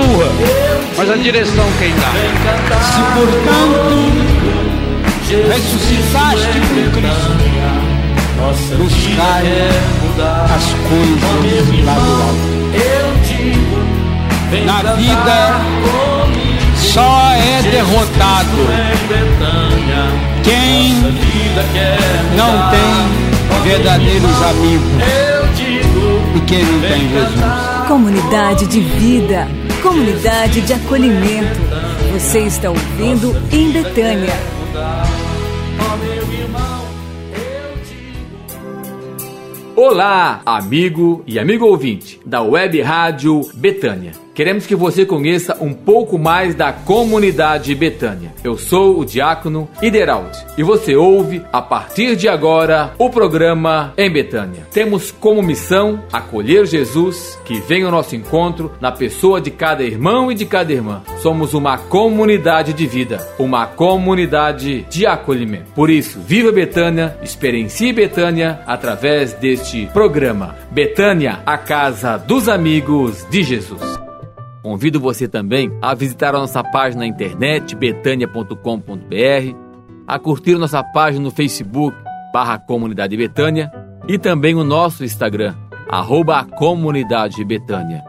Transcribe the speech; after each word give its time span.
empurra, 0.00 0.28
mas 0.96 1.10
a 1.10 1.16
direção 1.16 1.66
quem 1.78 1.92
dá. 1.94 2.12
Se 2.82 3.00
portanto 3.14 4.30
ressuscitaste 5.48 6.58
com 6.60 6.90
Cristo, 6.90 7.32
buscai 8.76 9.46
as 10.54 10.66
coisas 10.88 11.84
lá 11.84 11.94
do 11.94 12.10
alto. 12.22 12.50
Na 14.66 14.78
vida 14.94 15.38
só 16.76 17.32
é 17.34 17.62
derrotado. 17.70 18.58
Quem 20.42 20.94
não 22.36 22.70
tem 22.70 22.92
verdadeiros 23.62 24.42
amigos 24.42 24.92
e 26.34 26.40
quem 26.40 26.64
não 26.64 26.80
tem 26.80 27.08
Jesus. 27.10 27.86
Comunidade 27.86 28.66
de 28.66 28.80
vida, 28.80 29.46
comunidade 29.82 30.60
de 30.60 30.72
acolhimento. 30.74 31.58
Você 32.12 32.40
está 32.40 32.70
ouvindo 32.70 33.34
em 33.50 33.72
Betânia. 33.72 34.32
Olá, 39.74 40.42
amigo 40.44 41.22
e 41.26 41.38
amigo 41.38 41.64
ouvinte 41.64 42.20
da 42.24 42.42
Web 42.42 42.82
Rádio 42.82 43.40
Betânia. 43.54 44.12
Queremos 44.40 44.66
que 44.66 44.74
você 44.74 45.04
conheça 45.04 45.54
um 45.60 45.74
pouco 45.74 46.18
mais 46.18 46.54
da 46.54 46.72
comunidade 46.72 47.74
Betânia. 47.74 48.32
Eu 48.42 48.56
sou 48.56 48.98
o 48.98 49.04
diácono 49.04 49.68
Ideraldi 49.82 50.38
e 50.56 50.62
você 50.62 50.96
ouve 50.96 51.42
a 51.52 51.60
partir 51.60 52.16
de 52.16 52.26
agora 52.26 52.94
o 52.96 53.10
programa 53.10 53.92
em 53.98 54.10
Betânia. 54.10 54.66
Temos 54.72 55.10
como 55.10 55.42
missão 55.42 56.02
acolher 56.10 56.64
Jesus 56.64 57.38
que 57.44 57.60
vem 57.60 57.84
ao 57.84 57.90
nosso 57.90 58.16
encontro 58.16 58.72
na 58.80 58.90
pessoa 58.90 59.42
de 59.42 59.50
cada 59.50 59.82
irmão 59.84 60.32
e 60.32 60.34
de 60.34 60.46
cada 60.46 60.72
irmã. 60.72 61.02
Somos 61.18 61.52
uma 61.52 61.76
comunidade 61.76 62.72
de 62.72 62.86
vida, 62.86 63.18
uma 63.38 63.66
comunidade 63.66 64.86
de 64.88 65.04
acolhimento. 65.04 65.70
Por 65.74 65.90
isso, 65.90 66.18
viva 66.18 66.50
Betânia, 66.50 67.14
experiencie 67.22 67.92
Betânia 67.92 68.62
através 68.66 69.34
deste 69.34 69.84
programa. 69.92 70.56
Betânia, 70.70 71.40
a 71.44 71.58
casa 71.58 72.16
dos 72.16 72.48
amigos 72.48 73.26
de 73.28 73.42
Jesus. 73.42 74.00
Convido 74.62 75.00
você 75.00 75.26
também 75.26 75.72
a 75.80 75.94
visitar 75.94 76.34
a 76.34 76.38
nossa 76.38 76.62
página 76.62 77.00
na 77.00 77.06
internet 77.06 77.74
betania.com.br, 77.74 79.56
a 80.06 80.18
curtir 80.18 80.56
nossa 80.56 80.82
página 80.82 81.24
no 81.24 81.30
Facebook 81.30 81.96
barra 82.32 82.58
Comunidade 82.58 83.16
Betânia 83.16 83.72
e 84.06 84.18
também 84.18 84.54
o 84.54 84.62
nosso 84.62 85.04
Instagram, 85.04 85.54
arroba 85.88 86.44
Comunidade 86.44 87.42
Betânia. 87.44 88.04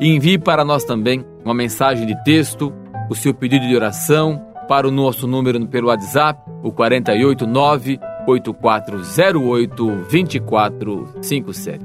E 0.00 0.08
envie 0.08 0.38
para 0.38 0.64
nós 0.64 0.82
também 0.84 1.24
uma 1.44 1.54
mensagem 1.54 2.06
de 2.06 2.24
texto, 2.24 2.72
o 3.08 3.14
seu 3.14 3.32
pedido 3.32 3.66
de 3.66 3.76
oração 3.76 4.44
para 4.68 4.88
o 4.88 4.90
nosso 4.90 5.26
número 5.26 5.64
pelo 5.68 5.88
WhatsApp, 5.88 6.40
o 6.62 6.72
489 6.72 8.00
8408 8.26 9.86
2457. 10.10 11.84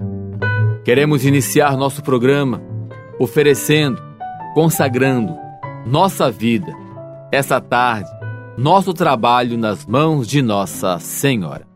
Queremos 0.83 1.25
iniciar 1.25 1.75
nosso 1.75 2.01
programa 2.01 2.61
oferecendo 3.19 4.06
consagrando 4.57 5.37
nossa 5.85 6.31
vida, 6.31 6.73
essa 7.31 7.61
tarde, 7.61 8.09
nosso 8.57 8.91
trabalho 8.91 9.55
nas 9.55 9.85
mãos 9.85 10.27
de 10.27 10.41
Nossa 10.41 10.97
Senhora. 10.97 11.66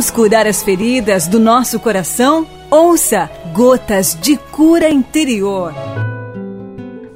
Vamos 0.00 0.10
curar 0.10 0.46
as 0.46 0.62
feridas 0.62 1.28
do 1.28 1.38
nosso 1.38 1.78
coração? 1.78 2.46
Ouça 2.70 3.30
Gotas 3.52 4.18
de 4.18 4.34
Cura 4.34 4.88
Interior. 4.88 5.74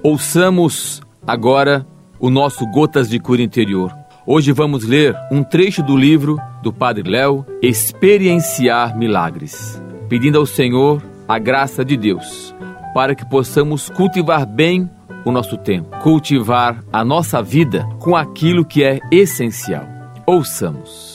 Ouçamos 0.02 1.00
agora 1.26 1.86
o 2.20 2.28
nosso 2.28 2.66
Gotas 2.66 3.08
de 3.08 3.18
Cura 3.18 3.40
Interior. 3.40 3.90
Hoje 4.26 4.52
vamos 4.52 4.84
ler 4.84 5.16
um 5.32 5.42
trecho 5.42 5.82
do 5.82 5.96
livro 5.96 6.38
do 6.62 6.74
Padre 6.74 7.08
Léo, 7.08 7.46
Experienciar 7.62 8.94
Milagres, 8.98 9.82
pedindo 10.06 10.36
ao 10.36 10.44
Senhor 10.44 11.02
a 11.26 11.38
graça 11.38 11.82
de 11.82 11.96
Deus 11.96 12.54
para 12.92 13.14
que 13.14 13.24
possamos 13.24 13.88
cultivar 13.88 14.44
bem 14.44 14.90
o 15.24 15.32
nosso 15.32 15.56
tempo, 15.56 15.88
cultivar 16.02 16.84
a 16.92 17.02
nossa 17.02 17.42
vida 17.42 17.88
com 17.98 18.14
aquilo 18.14 18.62
que 18.62 18.84
é 18.84 19.00
essencial. 19.10 19.86
Ouçamos. 20.26 21.13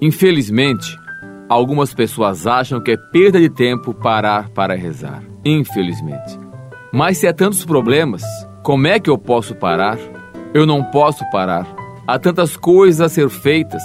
Infelizmente, 0.00 0.98
algumas 1.48 1.94
pessoas 1.94 2.46
acham 2.46 2.80
que 2.80 2.92
é 2.92 2.96
perda 2.96 3.40
de 3.40 3.48
tempo 3.48 3.94
parar 3.94 4.50
para 4.50 4.74
rezar. 4.74 5.22
Infelizmente. 5.44 6.38
Mas 6.92 7.18
se 7.18 7.26
há 7.26 7.32
tantos 7.32 7.64
problemas, 7.64 8.22
como 8.62 8.86
é 8.86 8.98
que 8.98 9.08
eu 9.08 9.16
posso 9.16 9.54
parar? 9.54 9.98
Eu 10.52 10.66
não 10.66 10.82
posso 10.84 11.24
parar. 11.30 11.66
Há 12.06 12.18
tantas 12.18 12.56
coisas 12.56 13.00
a 13.00 13.08
ser 13.08 13.28
feitas, 13.28 13.82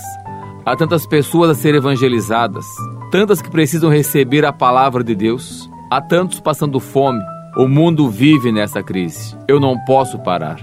há 0.65 0.75
tantas 0.75 1.05
pessoas 1.07 1.49
a 1.49 1.55
ser 1.55 1.75
evangelizadas, 1.75 2.65
tantas 3.11 3.41
que 3.41 3.49
precisam 3.49 3.89
receber 3.89 4.45
a 4.45 4.53
palavra 4.53 5.03
de 5.03 5.15
Deus, 5.15 5.69
há 5.89 5.99
tantos 5.99 6.39
passando 6.39 6.79
fome, 6.79 7.21
o 7.57 7.67
mundo 7.67 8.09
vive 8.09 8.51
nessa 8.51 8.81
crise. 8.81 9.35
Eu 9.47 9.59
não 9.59 9.77
posso 9.85 10.19
parar. 10.19 10.59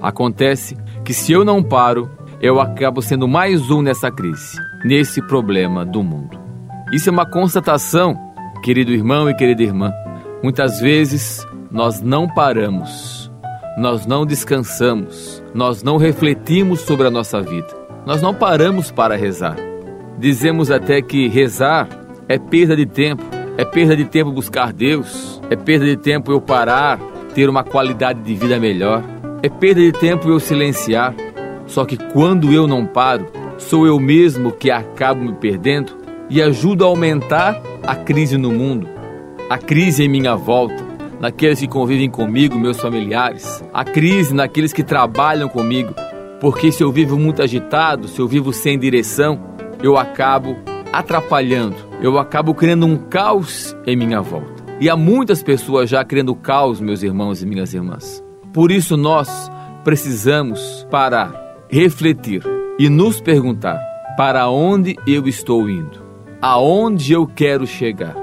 Acontece 0.00 0.76
que 1.04 1.12
se 1.12 1.32
eu 1.32 1.44
não 1.44 1.62
paro, 1.62 2.10
eu 2.40 2.60
acabo 2.60 3.02
sendo 3.02 3.26
mais 3.28 3.70
um 3.70 3.82
nessa 3.82 4.10
crise, 4.10 4.56
nesse 4.84 5.20
problema 5.22 5.84
do 5.84 6.02
mundo. 6.02 6.38
Isso 6.92 7.08
é 7.08 7.12
uma 7.12 7.26
constatação, 7.26 8.16
querido 8.62 8.92
irmão 8.92 9.28
e 9.28 9.34
querida 9.34 9.62
irmã. 9.62 9.92
Muitas 10.42 10.80
vezes 10.80 11.46
nós 11.70 12.00
não 12.00 12.28
paramos, 12.28 13.30
nós 13.76 14.06
não 14.06 14.24
descansamos, 14.24 15.42
nós 15.54 15.82
não 15.82 15.96
refletimos 15.96 16.80
sobre 16.80 17.06
a 17.06 17.10
nossa 17.10 17.40
vida, 17.40 17.68
nós 18.06 18.22
não 18.22 18.32
paramos 18.32 18.90
para 18.90 19.16
rezar. 19.16 19.56
Dizemos 20.18 20.70
até 20.70 21.02
que 21.02 21.28
rezar 21.28 21.88
é 22.28 22.38
perda 22.38 22.76
de 22.76 22.86
tempo, 22.86 23.22
é 23.56 23.64
perda 23.64 23.96
de 23.96 24.04
tempo 24.04 24.32
buscar 24.32 24.72
Deus, 24.72 25.40
é 25.50 25.56
perda 25.56 25.84
de 25.84 25.96
tempo 25.96 26.32
eu 26.32 26.40
parar, 26.40 26.98
ter 27.34 27.48
uma 27.48 27.62
qualidade 27.62 28.20
de 28.22 28.34
vida 28.34 28.58
melhor, 28.58 29.02
é 29.42 29.48
perda 29.48 29.80
de 29.80 29.92
tempo 29.92 30.28
eu 30.28 30.40
silenciar. 30.40 31.14
Só 31.66 31.84
que 31.84 31.96
quando 31.96 32.52
eu 32.52 32.66
não 32.66 32.86
paro, 32.86 33.26
sou 33.58 33.86
eu 33.86 33.98
mesmo 33.98 34.52
que 34.52 34.70
acabo 34.70 35.22
me 35.22 35.34
perdendo 35.34 35.98
e 36.30 36.40
ajudo 36.40 36.84
a 36.84 36.86
aumentar 36.86 37.60
a 37.82 37.94
crise 37.96 38.38
no 38.38 38.50
mundo, 38.52 38.88
a 39.50 39.58
crise 39.58 40.04
em 40.04 40.08
minha 40.08 40.36
volta, 40.36 40.86
naqueles 41.20 41.58
que 41.58 41.66
convivem 41.66 42.08
comigo, 42.08 42.58
meus 42.58 42.80
familiares, 42.80 43.62
a 43.74 43.84
crise 43.84 44.32
naqueles 44.32 44.72
que 44.72 44.82
trabalham 44.82 45.48
comigo. 45.48 45.94
Porque 46.40 46.70
se 46.70 46.82
eu 46.82 46.92
vivo 46.92 47.18
muito 47.18 47.42
agitado, 47.42 48.06
se 48.06 48.20
eu 48.20 48.28
vivo 48.28 48.52
sem 48.52 48.78
direção, 48.78 49.40
eu 49.82 49.96
acabo 49.96 50.56
atrapalhando, 50.92 51.76
eu 52.00 52.18
acabo 52.18 52.54
criando 52.54 52.86
um 52.86 52.96
caos 52.96 53.76
em 53.86 53.96
minha 53.96 54.20
volta. 54.20 54.62
E 54.80 54.88
há 54.88 54.96
muitas 54.96 55.42
pessoas 55.42 55.90
já 55.90 56.04
criando 56.04 56.34
caos, 56.36 56.80
meus 56.80 57.02
irmãos 57.02 57.42
e 57.42 57.46
minhas 57.46 57.74
irmãs. 57.74 58.22
Por 58.52 58.70
isso 58.70 58.96
nós 58.96 59.50
precisamos 59.82 60.86
parar, 60.88 61.32
refletir 61.68 62.42
e 62.78 62.88
nos 62.88 63.20
perguntar: 63.20 63.78
para 64.16 64.48
onde 64.48 64.96
eu 65.06 65.26
estou 65.26 65.68
indo? 65.68 66.06
Aonde 66.40 67.12
eu 67.12 67.26
quero 67.26 67.66
chegar? 67.66 68.14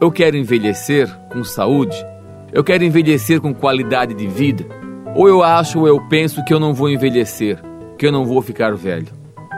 Eu 0.00 0.10
quero 0.10 0.36
envelhecer 0.36 1.08
com 1.32 1.42
saúde? 1.42 1.96
Eu 2.52 2.62
quero 2.62 2.84
envelhecer 2.84 3.40
com 3.40 3.54
qualidade 3.54 4.12
de 4.12 4.26
vida? 4.26 4.64
Ou 5.14 5.28
eu 5.28 5.42
acho 5.42 5.80
ou 5.80 5.88
eu 5.88 6.00
penso 6.08 6.44
que 6.44 6.52
eu 6.52 6.60
não 6.60 6.74
vou 6.74 6.90
envelhecer, 6.90 7.62
que 7.96 8.06
eu 8.06 8.12
não 8.12 8.24
vou 8.24 8.42
ficar 8.42 8.74
velho? 8.74 9.08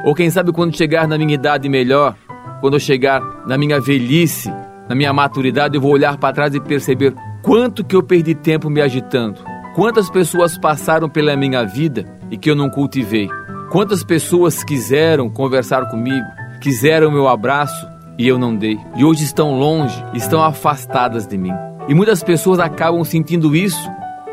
Ou 0.05 0.15
quem 0.15 0.31
sabe 0.31 0.53
quando 0.53 0.77
chegar 0.77 1.09
na 1.09 1.19
minha 1.19 1.35
idade 1.35 1.69
melhor, 1.69 2.15
quando 2.61 2.75
eu 2.75 2.81
chegar 2.81 3.21
na 3.47 3.59
minha 3.59 3.81
velhice, 3.81 4.53
na 4.89 4.95
minha 4.95 5.13
maturidade, 5.13 5.75
eu 5.75 5.81
vou 5.81 5.93
olhar 5.93 6.17
para 6.17 6.35
trás 6.35 6.55
e 6.55 6.61
perceber 6.61 7.13
quanto 7.43 7.85
que 7.85 7.97
eu 7.97 8.03
perdi 8.03 8.35
tempo 8.35 8.71
me 8.71 8.81
agitando. 8.81 9.41
Quantas 9.75 10.09
pessoas 10.09 10.57
passaram 10.57 11.09
pela 11.09 11.37
minha 11.37 11.65
vida 11.65 12.05
e 12.31 12.37
que 12.37 12.51
eu 12.51 12.55
não 12.55 12.71
cultivei. 12.71 13.29
Quantas 13.71 14.05
pessoas 14.05 14.63
quiseram 14.63 15.29
conversar 15.29 15.91
comigo, 15.91 16.27
quiseram 16.61 17.11
meu 17.11 17.27
abraço 17.27 17.87
e 18.17 18.27
eu 18.27 18.39
não 18.39 18.55
dei. 18.55 18.79
E 18.97 19.05
hoje 19.05 19.25
estão 19.25 19.59
longe, 19.59 20.03
estão 20.15 20.43
afastadas 20.43 21.27
de 21.27 21.37
mim. 21.37 21.53
E 21.89 21.95
muitas 21.95 22.23
pessoas 22.23 22.61
acabam 22.61 23.03
sentindo 23.05 23.57
isso 23.57 23.91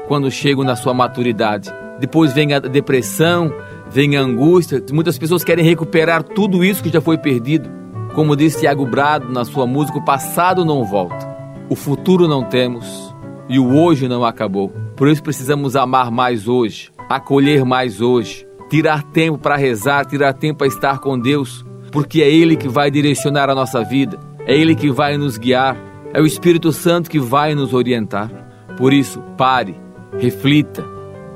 quando 0.07 0.29
chegam 0.29 0.63
na 0.63 0.75
sua 0.75 0.93
maturidade. 0.93 1.73
Depois 1.99 2.31
vem 2.31 2.53
a 2.53 2.59
depressão, 2.59 3.51
vem 3.89 4.15
a 4.15 4.21
angústia. 4.21 4.83
Muitas 4.91 5.17
pessoas 5.17 5.43
querem 5.43 5.65
recuperar 5.65 6.21
tudo 6.21 6.63
isso 6.63 6.83
que 6.83 6.89
já 6.89 7.01
foi 7.01 7.17
perdido. 7.17 7.69
Como 8.13 8.35
disse 8.35 8.59
Tiago 8.59 8.85
Brado 8.85 9.33
na 9.33 9.43
sua 9.43 9.65
música, 9.65 9.97
o 9.97 10.05
passado 10.05 10.63
não 10.63 10.83
volta, 10.83 11.27
o 11.67 11.75
futuro 11.75 12.27
não 12.27 12.43
temos 12.43 13.15
e 13.49 13.57
o 13.57 13.75
hoje 13.75 14.07
não 14.07 14.23
acabou. 14.23 14.69
Por 14.95 15.07
isso 15.07 15.23
precisamos 15.23 15.75
amar 15.75 16.11
mais 16.11 16.47
hoje, 16.47 16.91
acolher 17.09 17.65
mais 17.65 17.99
hoje, 17.99 18.45
tirar 18.73 19.03
tempo 19.03 19.37
para 19.37 19.55
rezar, 19.55 20.03
tirar 20.03 20.33
tempo 20.33 20.57
para 20.57 20.67
estar 20.67 20.97
com 20.97 21.19
Deus, 21.19 21.63
porque 21.91 22.23
é 22.23 22.27
Ele 22.27 22.55
que 22.55 22.67
vai 22.67 22.89
direcionar 22.89 23.47
a 23.47 23.53
nossa 23.53 23.83
vida, 23.83 24.19
é 24.47 24.57
Ele 24.57 24.73
que 24.73 24.89
vai 24.89 25.15
nos 25.15 25.37
guiar, 25.37 25.77
é 26.11 26.19
o 26.19 26.25
Espírito 26.25 26.71
Santo 26.71 27.07
que 27.07 27.19
vai 27.19 27.53
nos 27.53 27.71
orientar. 27.71 28.31
Por 28.75 28.91
isso, 28.91 29.21
pare, 29.37 29.79
reflita, 30.17 30.83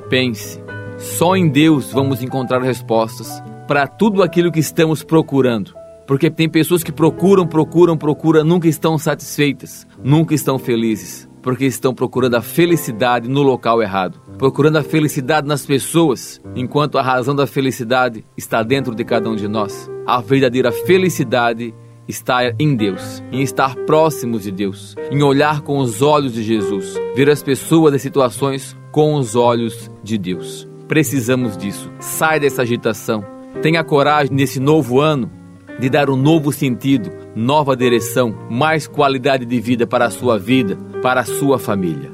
pense. 0.10 0.60
Só 0.98 1.36
em 1.36 1.48
Deus 1.48 1.91
vamos 1.91 2.24
encontrar 2.24 2.60
respostas 2.63 3.39
para 3.67 3.86
tudo 3.86 4.24
aquilo 4.24 4.51
que 4.51 4.60
estamos 4.60 5.03
procurando. 5.03 5.75
Porque 6.08 6.32
tem 6.32 6.50
pessoas 6.50 6.84
que 6.84 6.91
procuram, 6.91 7.46
procuram, 7.46 7.96
procuram, 7.96 8.44
nunca 8.44 8.67
estão 8.67 8.98
satisfeitas, 8.98 9.86
nunca 10.03 10.34
estão 10.34 10.58
felizes, 10.58 11.29
porque 11.48 11.63
estão 11.63 11.96
procurando 11.96 12.36
a 12.36 12.42
felicidade 12.42 13.30
no 13.30 13.42
local 13.42 13.82
errado, 13.82 14.20
procurando 14.38 14.80
a 14.80 14.84
felicidade 14.84 15.48
nas 15.48 15.66
pessoas, 15.66 16.42
enquanto 16.54 16.98
a 16.98 17.01
razão 17.01 17.34
da 17.34 17.48
felicidade 17.48 18.25
está 18.36 18.62
dentro 18.62 18.94
de 18.94 19.06
cada 19.06 19.30
um 19.30 19.36
de 19.38 19.48
nós. 19.48 19.89
A 20.06 20.20
verdadeira 20.20 20.74
felicidade 20.74 21.74
está 22.06 22.54
em 22.60 22.75
Deus, 22.75 23.24
em 23.32 23.42
estar 23.42 23.77
próximos 23.86 24.44
de 24.44 24.51
Deus, 24.51 24.94
em 25.10 25.24
olhar 25.24 25.62
com 25.62 25.77
os 25.77 26.01
olhos 26.01 26.34
de 26.34 26.44
Jesus, 26.44 27.00
ver 27.16 27.30
as 27.30 27.42
pessoas 27.42 27.94
e 27.94 28.00
situações 28.00 28.75
com 28.92 29.16
os 29.16 29.34
olhos 29.34 29.89
de 30.04 30.18
Deus. 30.18 30.68
Precisamos 30.86 31.56
disso. 31.56 31.89
Sai 31.98 32.42
dessa 32.42 32.63
agitação. 32.63 33.24
Tenha 33.62 33.86
coragem 33.86 34.36
nesse 34.36 34.60
novo 34.60 35.00
ano 35.00 35.32
de 35.80 35.89
dar 35.89 36.10
um 36.10 36.18
novo 36.18 36.51
sentido, 36.51 37.10
nova 37.38 37.77
direção, 37.77 38.36
mais 38.50 38.88
qualidade 38.88 39.46
de 39.46 39.60
vida 39.60 39.86
para 39.86 40.06
a 40.06 40.10
sua 40.10 40.39
vida, 40.39 40.75
para 41.03 41.22
a 41.22 41.25
sua 41.25 41.60
família. 41.60 42.12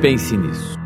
Pense 0.00 0.36
nisso. 0.36 0.79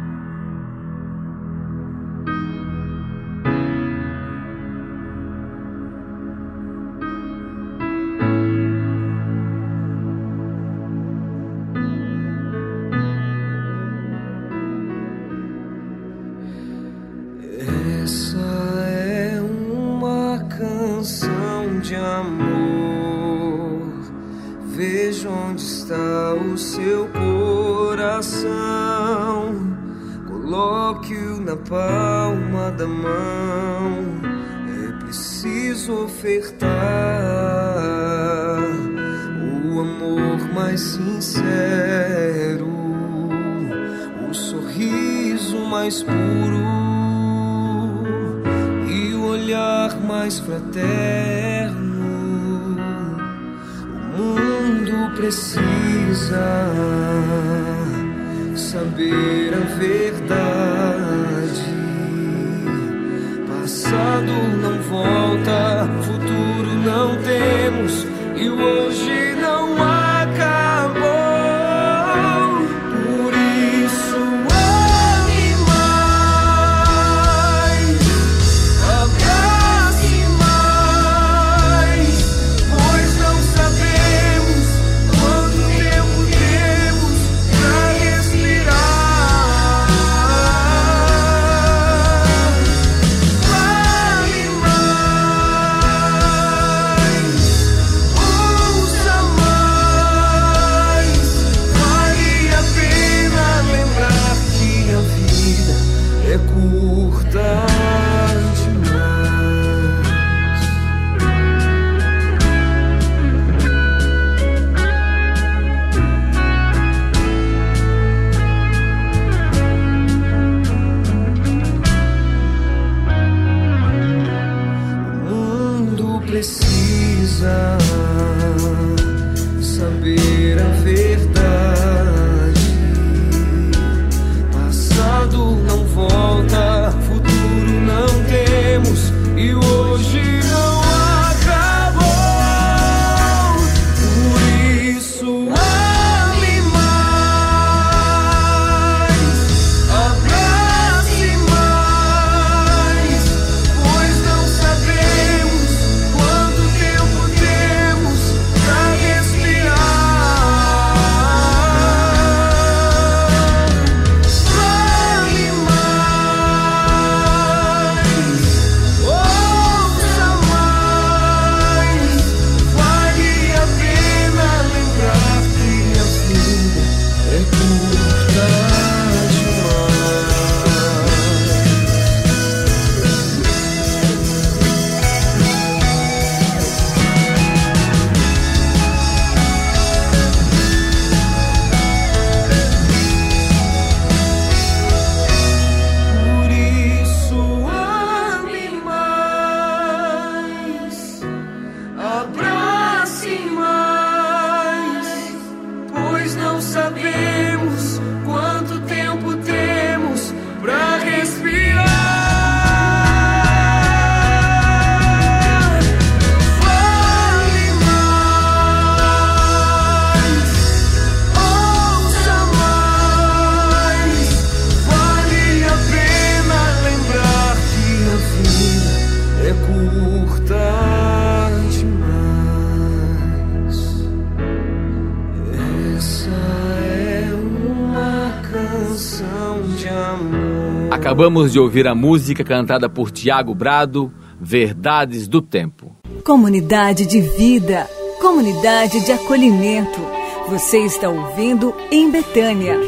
Acabamos 241.15 241.53
de 241.53 241.61
ouvir 241.61 241.87
a 241.87 241.95
música 241.95 242.43
cantada 242.43 242.89
por 242.89 243.09
Tiago 243.09 243.55
Brado, 243.55 244.13
Verdades 244.41 245.29
do 245.29 245.41
Tempo. 245.41 245.95
Comunidade 246.25 247.07
de 247.07 247.21
vida, 247.21 247.89
comunidade 248.21 248.99
de 249.05 249.13
acolhimento. 249.13 250.01
Você 250.49 250.79
está 250.79 251.09
ouvindo 251.09 251.73
em 251.89 252.11
Betânia. 252.11 252.81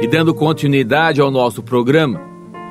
E 0.00 0.06
dando 0.06 0.32
continuidade 0.32 1.20
ao 1.20 1.28
nosso 1.28 1.60
programa, 1.60 2.20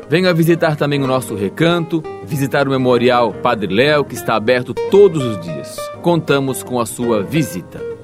Venha 0.09 0.33
visitar 0.33 0.75
também 0.75 1.03
o 1.03 1.07
nosso 1.07 1.35
recanto, 1.35 2.01
visitar 2.25 2.67
o 2.67 2.71
Memorial 2.71 3.31
Padre 3.31 3.71
Léo, 3.71 4.03
que 4.03 4.15
está 4.15 4.35
aberto 4.35 4.73
todos 4.89 5.23
os 5.23 5.39
dias. 5.39 5.77
Contamos 6.01 6.63
com 6.63 6.79
a 6.79 6.85
sua 6.87 7.21
visita. 7.21 7.94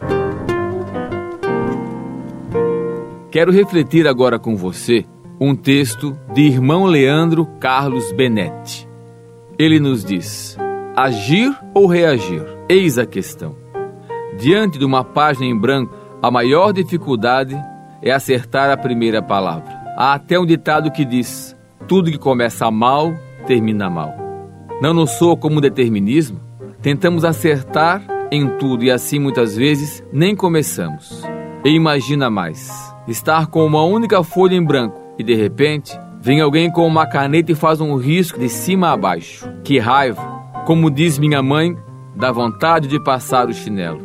Quero 3.31 3.49
refletir 3.49 4.09
agora 4.09 4.37
com 4.37 4.57
você 4.57 5.05
um 5.39 5.55
texto 5.55 6.19
de 6.33 6.41
irmão 6.41 6.83
Leandro 6.83 7.45
Carlos 7.61 8.11
Benetti. 8.11 8.85
Ele 9.57 9.79
nos 9.79 10.03
diz: 10.03 10.57
agir 10.97 11.49
ou 11.73 11.87
reagir? 11.87 12.43
Eis 12.67 12.97
a 12.97 13.05
questão. 13.05 13.55
Diante 14.37 14.77
de 14.77 14.83
uma 14.83 15.05
página 15.05 15.45
em 15.45 15.57
branco, 15.57 15.95
a 16.21 16.29
maior 16.29 16.73
dificuldade 16.73 17.57
é 18.01 18.11
acertar 18.11 18.69
a 18.69 18.75
primeira 18.75 19.21
palavra. 19.21 19.79
Há 19.95 20.13
até 20.13 20.37
um 20.37 20.45
ditado 20.45 20.91
que 20.91 21.05
diz: 21.05 21.55
tudo 21.87 22.11
que 22.11 22.17
começa 22.17 22.69
mal, 22.69 23.13
termina 23.47 23.89
mal. 23.89 24.13
Não 24.81 24.93
nos 24.93 25.11
soa 25.11 25.37
como 25.37 25.61
determinismo? 25.61 26.37
Tentamos 26.81 27.23
acertar 27.23 28.03
em 28.29 28.49
tudo 28.57 28.83
e 28.83 28.91
assim 28.91 29.19
muitas 29.19 29.55
vezes 29.55 30.03
nem 30.11 30.35
começamos. 30.35 31.23
E 31.63 31.69
imagina 31.69 32.29
mais: 32.29 32.90
estar 33.07 33.47
com 33.47 33.65
uma 33.65 33.83
única 33.83 34.23
folha 34.23 34.55
em 34.55 34.63
branco 34.63 34.99
e 35.17 35.23
de 35.23 35.35
repente 35.35 35.97
vem 36.21 36.39
alguém 36.39 36.71
com 36.71 36.85
uma 36.85 37.05
caneta 37.07 37.51
e 37.51 37.55
faz 37.55 37.81
um 37.81 37.95
risco 37.95 38.39
de 38.39 38.49
cima 38.49 38.91
a 38.91 38.97
baixo. 38.97 39.49
Que 39.63 39.79
raiva! 39.79 40.21
Como 40.65 40.91
diz 40.91 41.17
minha 41.17 41.41
mãe, 41.41 41.75
dá 42.15 42.31
vontade 42.31 42.87
de 42.87 43.03
passar 43.03 43.49
o 43.49 43.53
chinelo. 43.53 43.99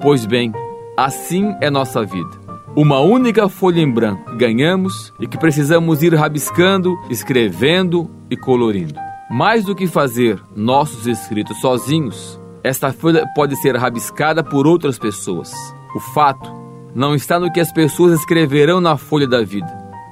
Pois 0.00 0.26
bem, 0.26 0.52
assim 0.96 1.54
é 1.60 1.70
nossa 1.70 2.04
vida. 2.04 2.40
Uma 2.76 3.00
única 3.00 3.48
folha 3.48 3.80
em 3.80 3.90
branco 3.90 4.36
ganhamos 4.36 5.12
e 5.20 5.26
que 5.26 5.38
precisamos 5.38 6.02
ir 6.02 6.14
rabiscando, 6.14 6.96
escrevendo 7.08 8.10
e 8.28 8.36
colorindo. 8.36 8.94
Mais 9.30 9.64
do 9.64 9.74
que 9.74 9.86
fazer 9.86 10.40
nossos 10.54 11.06
escritos 11.06 11.60
sozinhos, 11.60 12.40
esta 12.62 12.92
folha 12.92 13.26
pode 13.34 13.56
ser 13.56 13.76
rabiscada 13.76 14.42
por 14.42 14.66
outras 14.66 14.98
pessoas. 14.98 15.52
O 15.94 16.00
fato 16.00 16.59
não 16.94 17.14
está 17.14 17.38
no 17.38 17.52
que 17.52 17.60
as 17.60 17.72
pessoas 17.72 18.18
escreverão 18.18 18.80
na 18.80 18.96
folha 18.96 19.26
da 19.26 19.42
vida, 19.42 19.68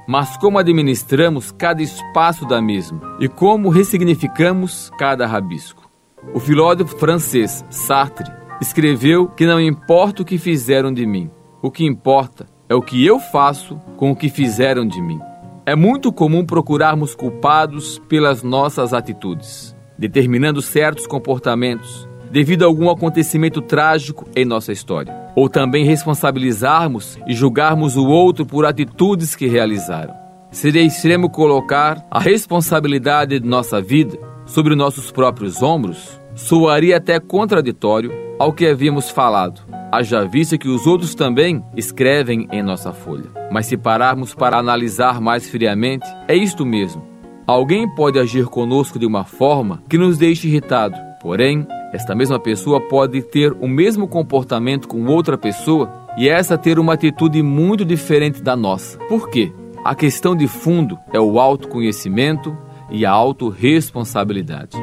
mas 0.07 0.37
como 0.37 0.57
administramos 0.57 1.51
cada 1.51 1.81
espaço 1.81 2.45
da 2.45 2.61
mesma 2.61 3.17
e 3.19 3.27
como 3.27 3.69
ressignificamos 3.69 4.89
cada 4.97 5.25
rabisco. 5.25 5.89
O 6.33 6.39
filósofo 6.39 6.97
francês 6.97 7.63
Sartre 7.69 8.31
escreveu 8.61 9.27
que 9.27 9.45
não 9.45 9.59
importa 9.59 10.21
o 10.21 10.25
que 10.25 10.37
fizeram 10.37 10.91
de 10.91 11.05
mim, 11.05 11.29
o 11.61 11.71
que 11.71 11.85
importa 11.85 12.47
é 12.67 12.75
o 12.75 12.81
que 12.81 13.05
eu 13.05 13.19
faço 13.19 13.77
com 13.97 14.11
o 14.11 14.15
que 14.15 14.29
fizeram 14.29 14.85
de 14.85 15.01
mim. 15.01 15.19
É 15.65 15.75
muito 15.75 16.11
comum 16.11 16.45
procurarmos 16.45 17.13
culpados 17.13 17.99
pelas 18.09 18.41
nossas 18.41 18.93
atitudes, 18.93 19.75
determinando 19.97 20.61
certos 20.61 21.05
comportamentos 21.05 22.08
devido 22.31 22.63
a 22.63 22.65
algum 22.65 22.89
acontecimento 22.89 23.61
trágico 23.61 24.27
em 24.35 24.45
nossa 24.45 24.71
história, 24.71 25.13
ou 25.35 25.49
também 25.49 25.85
responsabilizarmos 25.85 27.17
e 27.27 27.33
julgarmos 27.33 27.95
o 27.95 28.05
outro 28.05 28.45
por 28.45 28.65
atitudes 28.65 29.35
que 29.35 29.47
realizaram. 29.47 30.13
Seria 30.51 30.81
extremo 30.81 31.29
colocar 31.29 32.05
a 32.09 32.19
responsabilidade 32.19 33.39
de 33.39 33.47
nossa 33.47 33.79
vida 33.81 34.17
sobre 34.45 34.75
nossos 34.75 35.11
próprios 35.11 35.61
ombros? 35.61 36.19
Soaria 36.33 36.97
até 36.97 37.19
contraditório 37.19 38.11
ao 38.39 38.53
que 38.53 38.65
havíamos 38.65 39.09
falado, 39.09 39.61
haja 39.91 40.25
vista 40.25 40.57
que 40.57 40.69
os 40.69 40.87
outros 40.87 41.13
também 41.13 41.63
escrevem 41.75 42.47
em 42.51 42.63
nossa 42.63 42.93
folha. 42.93 43.29
Mas 43.51 43.65
se 43.65 43.75
pararmos 43.75 44.33
para 44.33 44.57
analisar 44.57 45.19
mais 45.19 45.49
friamente, 45.49 46.07
é 46.27 46.35
isto 46.35 46.65
mesmo. 46.65 47.05
Alguém 47.45 47.87
pode 47.95 48.17
agir 48.19 48.45
conosco 48.45 48.97
de 48.97 49.05
uma 49.05 49.25
forma 49.25 49.83
que 49.89 49.97
nos 49.97 50.17
deixe 50.17 50.47
irritado, 50.47 50.95
porém, 51.21 51.67
esta 51.91 52.15
mesma 52.15 52.39
pessoa 52.39 52.79
pode 52.79 53.21
ter 53.21 53.51
o 53.53 53.67
mesmo 53.67 54.07
comportamento 54.07 54.87
com 54.87 55.05
outra 55.05 55.37
pessoa 55.37 55.91
e 56.17 56.27
essa 56.27 56.57
ter 56.57 56.77
uma 56.79 56.93
atitude 56.93 57.41
muito 57.41 57.83
diferente 57.83 58.41
da 58.41 58.55
nossa. 58.55 58.97
Por 59.07 59.29
quê? 59.29 59.51
A 59.83 59.95
questão 59.95 60.35
de 60.35 60.47
fundo 60.47 60.99
é 61.13 61.19
o 61.19 61.39
autoconhecimento 61.39 62.55
e 62.91 63.05
a 63.05 63.11
autorresponsabilidade. 63.11 64.77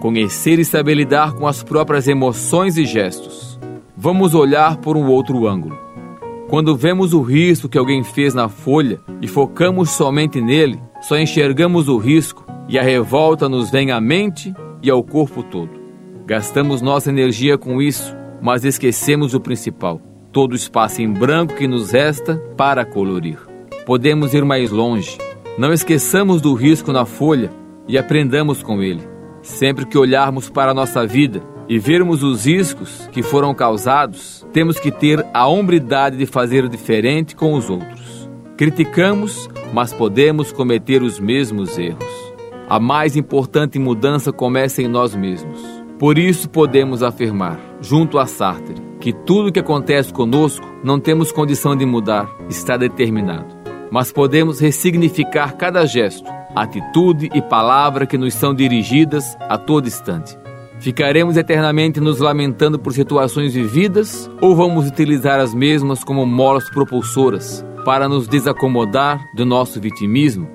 Conhecer 0.00 0.58
e 0.58 0.64
saber 0.64 0.94
lidar 0.94 1.34
com 1.34 1.46
as 1.46 1.62
próprias 1.62 2.08
emoções 2.08 2.76
e 2.76 2.84
gestos. 2.84 3.58
Vamos 3.96 4.34
olhar 4.34 4.78
por 4.78 4.96
um 4.96 5.06
outro 5.06 5.46
ângulo. 5.46 5.78
Quando 6.48 6.76
vemos 6.76 7.14
o 7.14 7.22
risco 7.22 7.68
que 7.68 7.78
alguém 7.78 8.02
fez 8.02 8.34
na 8.34 8.48
folha 8.48 8.98
e 9.22 9.28
focamos 9.28 9.90
somente 9.90 10.40
nele, 10.40 10.80
só 11.00 11.16
enxergamos 11.16 11.88
o 11.88 11.96
risco 11.96 12.44
e 12.68 12.78
a 12.78 12.82
revolta 12.82 13.48
nos 13.48 13.70
vem 13.70 13.92
à 13.92 14.00
mente 14.00 14.52
e 14.82 14.90
ao 14.90 15.04
corpo 15.04 15.42
todo. 15.42 15.79
Gastamos 16.30 16.80
nossa 16.80 17.10
energia 17.10 17.58
com 17.58 17.82
isso, 17.82 18.16
mas 18.40 18.64
esquecemos 18.64 19.34
o 19.34 19.40
principal: 19.40 20.00
todo 20.30 20.52
o 20.52 20.54
espaço 20.54 21.02
em 21.02 21.12
branco 21.12 21.56
que 21.56 21.66
nos 21.66 21.90
resta 21.90 22.36
para 22.56 22.84
colorir. 22.84 23.36
Podemos 23.84 24.32
ir 24.32 24.44
mais 24.44 24.70
longe. 24.70 25.18
Não 25.58 25.72
esqueçamos 25.72 26.40
do 26.40 26.54
risco 26.54 26.92
na 26.92 27.04
folha 27.04 27.50
e 27.88 27.98
aprendamos 27.98 28.62
com 28.62 28.80
ele. 28.80 29.02
Sempre 29.42 29.84
que 29.84 29.98
olharmos 29.98 30.48
para 30.48 30.70
a 30.70 30.74
nossa 30.74 31.04
vida 31.04 31.42
e 31.68 31.80
vermos 31.80 32.22
os 32.22 32.46
riscos 32.46 33.08
que 33.10 33.24
foram 33.24 33.52
causados, 33.52 34.46
temos 34.52 34.78
que 34.78 34.92
ter 34.92 35.26
a 35.34 35.48
hombridade 35.48 36.16
de 36.16 36.26
fazer 36.26 36.68
diferente 36.68 37.34
com 37.34 37.54
os 37.54 37.68
outros. 37.68 38.30
Criticamos, 38.56 39.50
mas 39.72 39.92
podemos 39.92 40.52
cometer 40.52 41.02
os 41.02 41.18
mesmos 41.18 41.76
erros. 41.76 42.32
A 42.68 42.78
mais 42.78 43.16
importante 43.16 43.80
mudança 43.80 44.30
começa 44.30 44.80
em 44.80 44.86
nós 44.86 45.12
mesmos. 45.12 45.79
Por 46.00 46.16
isso 46.16 46.48
podemos 46.48 47.02
afirmar, 47.02 47.60
junto 47.78 48.18
a 48.18 48.24
Sartre, 48.24 48.74
que 48.98 49.12
tudo 49.12 49.50
o 49.50 49.52
que 49.52 49.60
acontece 49.60 50.10
conosco 50.10 50.66
não 50.82 50.98
temos 50.98 51.30
condição 51.30 51.76
de 51.76 51.84
mudar, 51.84 52.26
está 52.48 52.78
determinado. 52.78 53.54
Mas 53.90 54.10
podemos 54.10 54.60
ressignificar 54.60 55.58
cada 55.58 55.84
gesto, 55.84 56.24
atitude 56.56 57.28
e 57.34 57.42
palavra 57.42 58.06
que 58.06 58.16
nos 58.16 58.32
são 58.32 58.54
dirigidas 58.54 59.36
a 59.40 59.58
todo 59.58 59.88
instante. 59.88 60.38
Ficaremos 60.78 61.36
eternamente 61.36 62.00
nos 62.00 62.18
lamentando 62.18 62.78
por 62.78 62.94
situações 62.94 63.52
vividas 63.52 64.30
ou 64.40 64.56
vamos 64.56 64.88
utilizar 64.88 65.38
as 65.38 65.52
mesmas 65.52 66.02
como 66.02 66.24
molas 66.24 66.70
propulsoras 66.70 67.62
para 67.84 68.08
nos 68.08 68.26
desacomodar 68.26 69.20
do 69.34 69.44
nosso 69.44 69.78
vitimismo? 69.78 70.48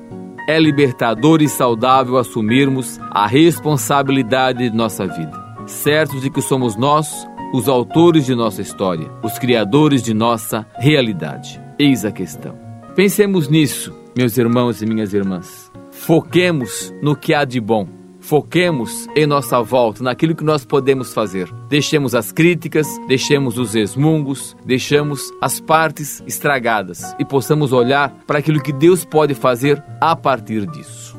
É 0.48 0.60
libertador 0.60 1.42
e 1.42 1.50
saudável 1.50 2.18
assumirmos 2.18 3.00
a 3.12 3.28
responsabilidade 3.28 4.70
de 4.70 4.76
nossa 4.76 5.08
vida, 5.08 5.32
certos 5.66 6.22
de 6.22 6.30
que 6.30 6.42
somos 6.42 6.76
nós 6.76 7.28
os 7.54 7.70
autores 7.70 8.26
de 8.26 8.36
nossa 8.36 8.62
história, 8.62 9.10
os 9.24 9.40
criadores 9.40 10.04
de 10.04 10.14
nossa 10.14 10.66
realidade. 10.78 11.62
Eis 11.80 12.04
a 12.04 12.12
questão. 12.12 12.58
Pensemos 12.96 13.48
nisso, 13.48 13.94
meus 14.18 14.38
irmãos 14.38 14.82
e 14.82 14.86
minhas 14.86 15.14
irmãs. 15.14 15.72
Foquemos 15.92 16.94
no 17.02 17.16
que 17.16 17.34
há 17.34 17.46
de 17.46 17.60
bom 17.60 17.88
Foquemos 18.26 19.08
em 19.16 19.28
nossa 19.28 19.62
volta, 19.62 20.04
naquilo 20.04 20.34
que 20.36 20.44
nós 20.44 20.66
podemos 20.66 21.14
fazer. 21.14 21.48
Deixemos 21.70 22.16
as 22.16 22.32
críticas, 22.32 22.88
deixemos 23.08 23.60
os 23.60 23.76
esmungos, 23.76 24.58
deixemos 24.66 25.32
as 25.40 25.60
partes 25.60 26.24
estragadas 26.26 27.16
e 27.20 27.24
possamos 27.24 27.72
olhar 27.72 28.12
para 28.26 28.40
aquilo 28.40 28.64
que 28.64 28.74
Deus 28.74 29.06
pode 29.06 29.36
fazer 29.36 29.84
a 30.02 30.16
partir 30.16 30.66
disso. 30.66 31.16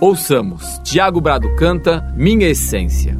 Ouçamos, 0.00 0.78
Tiago 0.82 1.20
Brado 1.20 1.54
canta 1.56 2.10
Minha 2.16 2.48
Essência. 2.48 3.18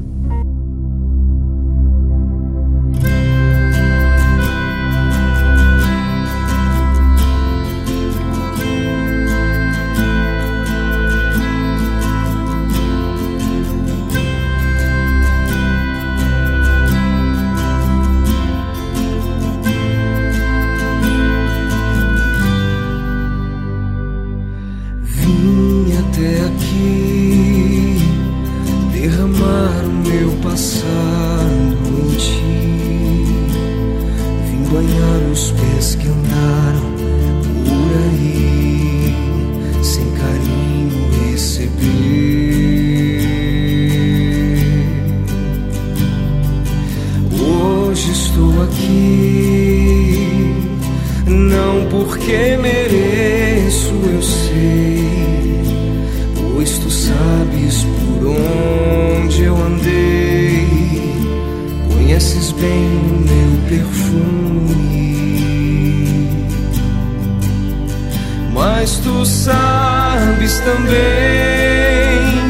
também 70.64 72.40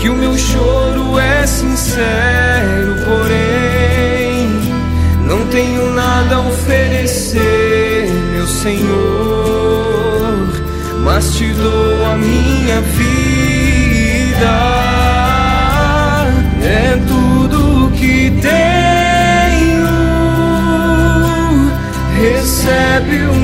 que 0.00 0.08
o 0.08 0.14
meu 0.14 0.36
choro 0.36 1.18
é 1.18 1.46
sincero, 1.46 2.96
porém 3.04 4.48
não 5.26 5.46
tenho 5.46 5.92
nada 5.94 6.36
a 6.36 6.48
oferecer, 6.48 8.10
meu 8.32 8.46
Senhor, 8.46 10.48
mas 11.04 11.36
te 11.36 11.46
dou 11.54 12.06
a 12.06 12.16
minha 12.16 12.80
vida. 12.80 13.02
É 16.64 16.96
tudo 17.06 17.90
que 17.92 18.30
tenho, 18.40 19.86
recebe 22.20 23.22
o 23.22 23.41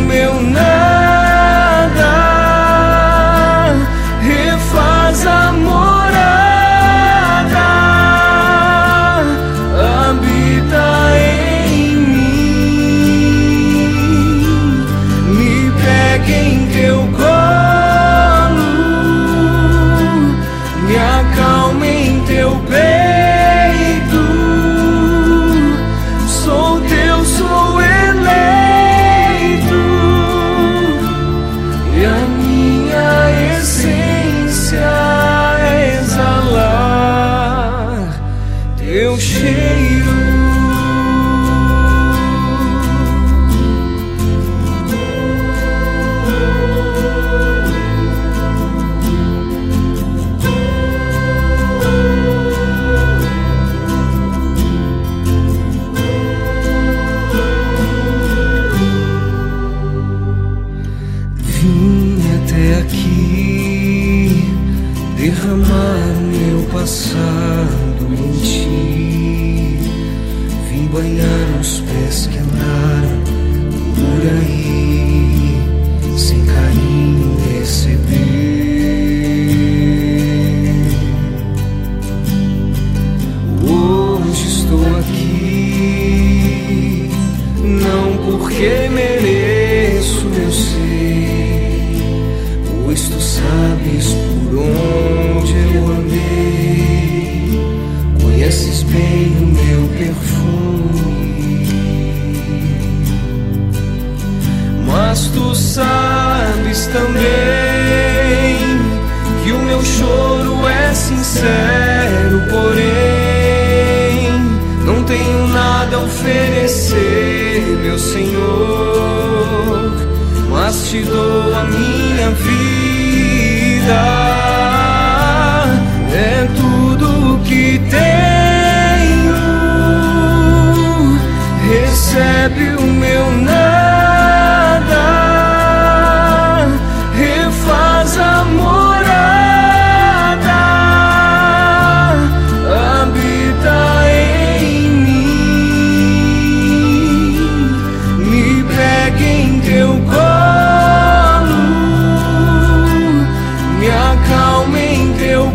acalma 154.59 154.81
em 154.81 155.13
teu 155.15 155.47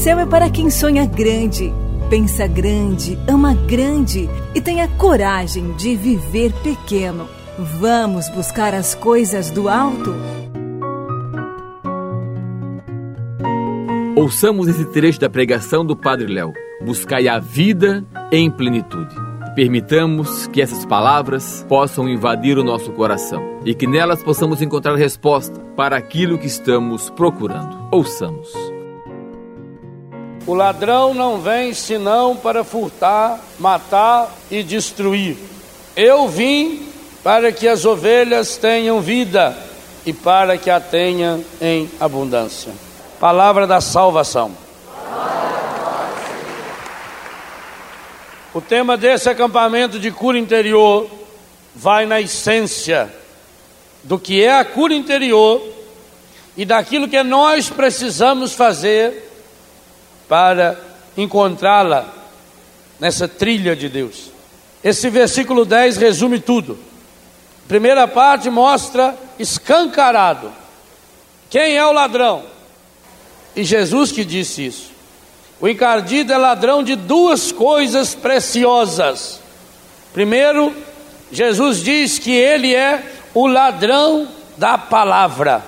céu 0.00 0.18
é 0.18 0.24
para 0.24 0.48
quem 0.48 0.70
sonha 0.70 1.04
grande, 1.04 1.70
pensa 2.08 2.46
grande, 2.46 3.18
ama 3.28 3.52
grande 3.52 4.30
e 4.54 4.60
tem 4.60 4.80
a 4.80 4.88
coragem 4.88 5.72
de 5.72 5.94
viver 5.94 6.54
pequeno. 6.62 7.28
Vamos 7.78 8.26
buscar 8.30 8.72
as 8.72 8.94
coisas 8.94 9.50
do 9.50 9.68
alto? 9.68 10.14
Ouçamos 14.16 14.68
esse 14.68 14.86
trecho 14.86 15.20
da 15.20 15.28
pregação 15.28 15.84
do 15.84 15.94
Padre 15.94 16.32
Léo. 16.32 16.54
Buscai 16.82 17.28
a 17.28 17.38
vida 17.38 18.02
em 18.32 18.50
plenitude. 18.50 19.14
Permitamos 19.54 20.46
que 20.46 20.62
essas 20.62 20.86
palavras 20.86 21.66
possam 21.68 22.08
invadir 22.08 22.56
o 22.56 22.64
nosso 22.64 22.90
coração 22.92 23.60
e 23.66 23.74
que 23.74 23.86
nelas 23.86 24.22
possamos 24.22 24.62
encontrar 24.62 24.94
resposta 24.94 25.60
para 25.76 25.94
aquilo 25.94 26.38
que 26.38 26.46
estamos 26.46 27.10
procurando. 27.10 27.76
Ouçamos. 27.92 28.69
O 30.50 30.54
ladrão 30.54 31.14
não 31.14 31.40
vem 31.40 31.72
senão 31.72 32.34
para 32.34 32.64
furtar, 32.64 33.38
matar 33.56 34.34
e 34.50 34.64
destruir. 34.64 35.36
Eu 35.94 36.26
vim 36.26 36.88
para 37.22 37.52
que 37.52 37.68
as 37.68 37.84
ovelhas 37.84 38.56
tenham 38.56 39.00
vida 39.00 39.56
e 40.04 40.12
para 40.12 40.58
que 40.58 40.68
a 40.68 40.80
tenham 40.80 41.44
em 41.60 41.88
abundância. 42.00 42.72
Palavra 43.20 43.64
da 43.64 43.80
salvação. 43.80 44.50
O 48.52 48.60
tema 48.60 48.96
desse 48.96 49.30
acampamento 49.30 50.00
de 50.00 50.10
cura 50.10 50.36
interior 50.36 51.08
vai 51.76 52.06
na 52.06 52.20
essência 52.20 53.08
do 54.02 54.18
que 54.18 54.42
é 54.42 54.58
a 54.58 54.64
cura 54.64 54.94
interior 54.94 55.62
e 56.56 56.64
daquilo 56.64 57.06
que 57.06 57.22
nós 57.22 57.70
precisamos 57.70 58.52
fazer 58.52 59.29
para 60.30 60.78
encontrá-la 61.16 62.08
nessa 62.98 63.26
trilha 63.26 63.76
de 63.76 63.88
Deus. 63.88 64.30
Esse 64.82 65.10
versículo 65.10 65.66
10 65.66 65.98
resume 65.98 66.38
tudo. 66.38 66.78
Primeira 67.66 68.08
parte 68.08 68.48
mostra 68.48 69.14
escancarado 69.38 70.52
quem 71.50 71.76
é 71.76 71.84
o 71.84 71.92
ladrão. 71.92 72.44
E 73.56 73.64
Jesus 73.64 74.12
que 74.12 74.24
disse 74.24 74.66
isso. 74.66 74.92
O 75.60 75.68
encardido 75.68 76.32
é 76.32 76.38
ladrão 76.38 76.82
de 76.82 76.94
duas 76.94 77.50
coisas 77.50 78.14
preciosas. 78.14 79.40
Primeiro, 80.12 80.72
Jesus 81.32 81.82
diz 81.82 82.20
que 82.20 82.30
ele 82.30 82.72
é 82.72 83.02
o 83.34 83.48
ladrão 83.48 84.28
da 84.56 84.78
palavra. 84.78 85.64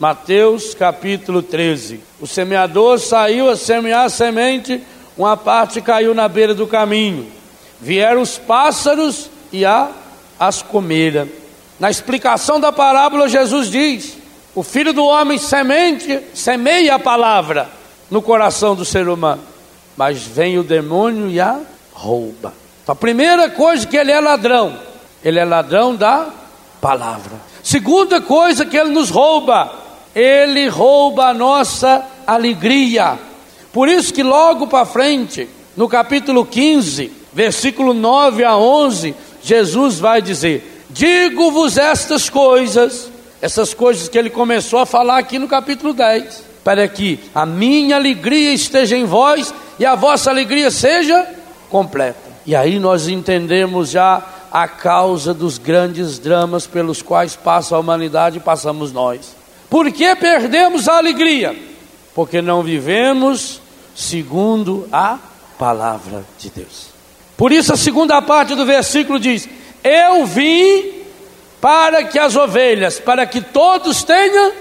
Mateus 0.00 0.74
capítulo 0.74 1.42
13. 1.42 2.00
O 2.18 2.26
semeador 2.26 2.98
saiu 2.98 3.50
a 3.50 3.56
semear 3.56 4.06
a 4.06 4.08
semente, 4.08 4.82
uma 5.14 5.36
parte 5.36 5.82
caiu 5.82 6.14
na 6.14 6.26
beira 6.26 6.54
do 6.54 6.66
caminho. 6.66 7.30
Vieram 7.78 8.22
os 8.22 8.38
pássaros 8.38 9.28
e 9.52 9.62
a 9.62 9.90
as 10.38 10.62
comeram. 10.62 11.28
Na 11.78 11.90
explicação 11.90 12.58
da 12.58 12.72
parábola, 12.72 13.28
Jesus 13.28 13.70
diz: 13.70 14.16
O 14.54 14.62
filho 14.62 14.94
do 14.94 15.04
homem 15.04 15.36
semente, 15.36 16.18
semeia 16.32 16.94
a 16.94 16.98
palavra 16.98 17.68
no 18.10 18.22
coração 18.22 18.74
do 18.74 18.86
ser 18.86 19.06
humano, 19.06 19.42
mas 19.98 20.22
vem 20.22 20.58
o 20.58 20.62
demônio 20.62 21.28
e 21.28 21.38
a 21.38 21.60
rouba. 21.92 22.54
Então, 22.82 22.94
a 22.94 22.96
primeira 22.96 23.50
coisa 23.50 23.86
que 23.86 23.98
ele 23.98 24.12
é 24.12 24.18
ladrão, 24.18 24.74
ele 25.22 25.38
é 25.38 25.44
ladrão 25.44 25.94
da 25.94 26.30
palavra. 26.80 27.36
Segunda 27.62 28.18
coisa 28.18 28.64
que 28.64 28.78
ele 28.78 28.88
nos 28.88 29.10
rouba, 29.10 29.79
ele 30.14 30.68
rouba 30.68 31.26
a 31.26 31.34
nossa 31.34 32.04
alegria. 32.26 33.18
Por 33.72 33.88
isso 33.88 34.12
que 34.12 34.22
logo 34.22 34.66
para 34.66 34.84
frente, 34.84 35.48
no 35.76 35.88
capítulo 35.88 36.44
15, 36.44 37.12
versículo 37.32 37.94
9 37.94 38.44
a 38.44 38.56
11, 38.56 39.14
Jesus 39.42 39.98
vai 39.98 40.20
dizer: 40.20 40.84
Digo-vos 40.90 41.76
estas 41.76 42.28
coisas, 42.28 43.10
essas 43.40 43.72
coisas 43.72 44.08
que 44.08 44.18
ele 44.18 44.30
começou 44.30 44.80
a 44.80 44.86
falar 44.86 45.18
aqui 45.18 45.38
no 45.38 45.46
capítulo 45.46 45.92
10, 45.92 46.44
para 46.64 46.86
que 46.88 47.20
a 47.34 47.46
minha 47.46 47.96
alegria 47.96 48.52
esteja 48.52 48.96
em 48.96 49.04
vós 49.04 49.54
e 49.78 49.86
a 49.86 49.94
vossa 49.94 50.30
alegria 50.30 50.70
seja 50.70 51.26
completa. 51.68 52.30
E 52.44 52.56
aí 52.56 52.78
nós 52.78 53.08
entendemos 53.08 53.90
já 53.90 54.22
a 54.50 54.66
causa 54.66 55.32
dos 55.32 55.58
grandes 55.58 56.18
dramas 56.18 56.66
pelos 56.66 57.00
quais 57.00 57.36
passa 57.36 57.76
a 57.76 57.78
humanidade 57.78 58.38
e 58.38 58.40
passamos 58.40 58.92
nós. 58.92 59.39
Por 59.70 59.90
que 59.92 60.16
perdemos 60.16 60.88
a 60.88 60.98
alegria? 60.98 61.56
Porque 62.12 62.42
não 62.42 62.62
vivemos 62.62 63.62
segundo 63.94 64.88
a 64.92 65.18
palavra 65.56 66.24
de 66.38 66.50
Deus. 66.50 66.88
Por 67.36 67.52
isso, 67.52 67.72
a 67.72 67.76
segunda 67.76 68.20
parte 68.20 68.54
do 68.56 68.66
versículo 68.66 69.20
diz: 69.20 69.48
Eu 69.82 70.26
vim 70.26 70.92
para 71.60 72.02
que 72.04 72.18
as 72.18 72.34
ovelhas, 72.34 72.98
para 72.98 73.24
que 73.24 73.40
todos 73.40 74.02
tenham, 74.02 74.52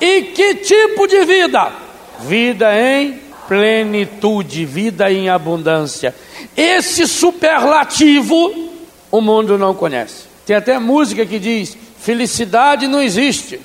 e 0.00 0.22
que 0.22 0.56
tipo 0.56 1.06
de 1.06 1.24
vida? 1.24 1.72
Vida 2.20 2.68
em 2.76 3.20
plenitude, 3.46 4.64
vida 4.64 5.10
em 5.10 5.28
abundância. 5.28 6.14
Esse 6.56 7.06
superlativo 7.06 8.68
o 9.10 9.20
mundo 9.20 9.56
não 9.56 9.74
conhece. 9.74 10.24
Tem 10.44 10.56
até 10.56 10.78
música 10.78 11.24
que 11.24 11.38
diz: 11.38 11.76
felicidade 12.00 12.86
não 12.86 13.00
existe. 13.00 13.60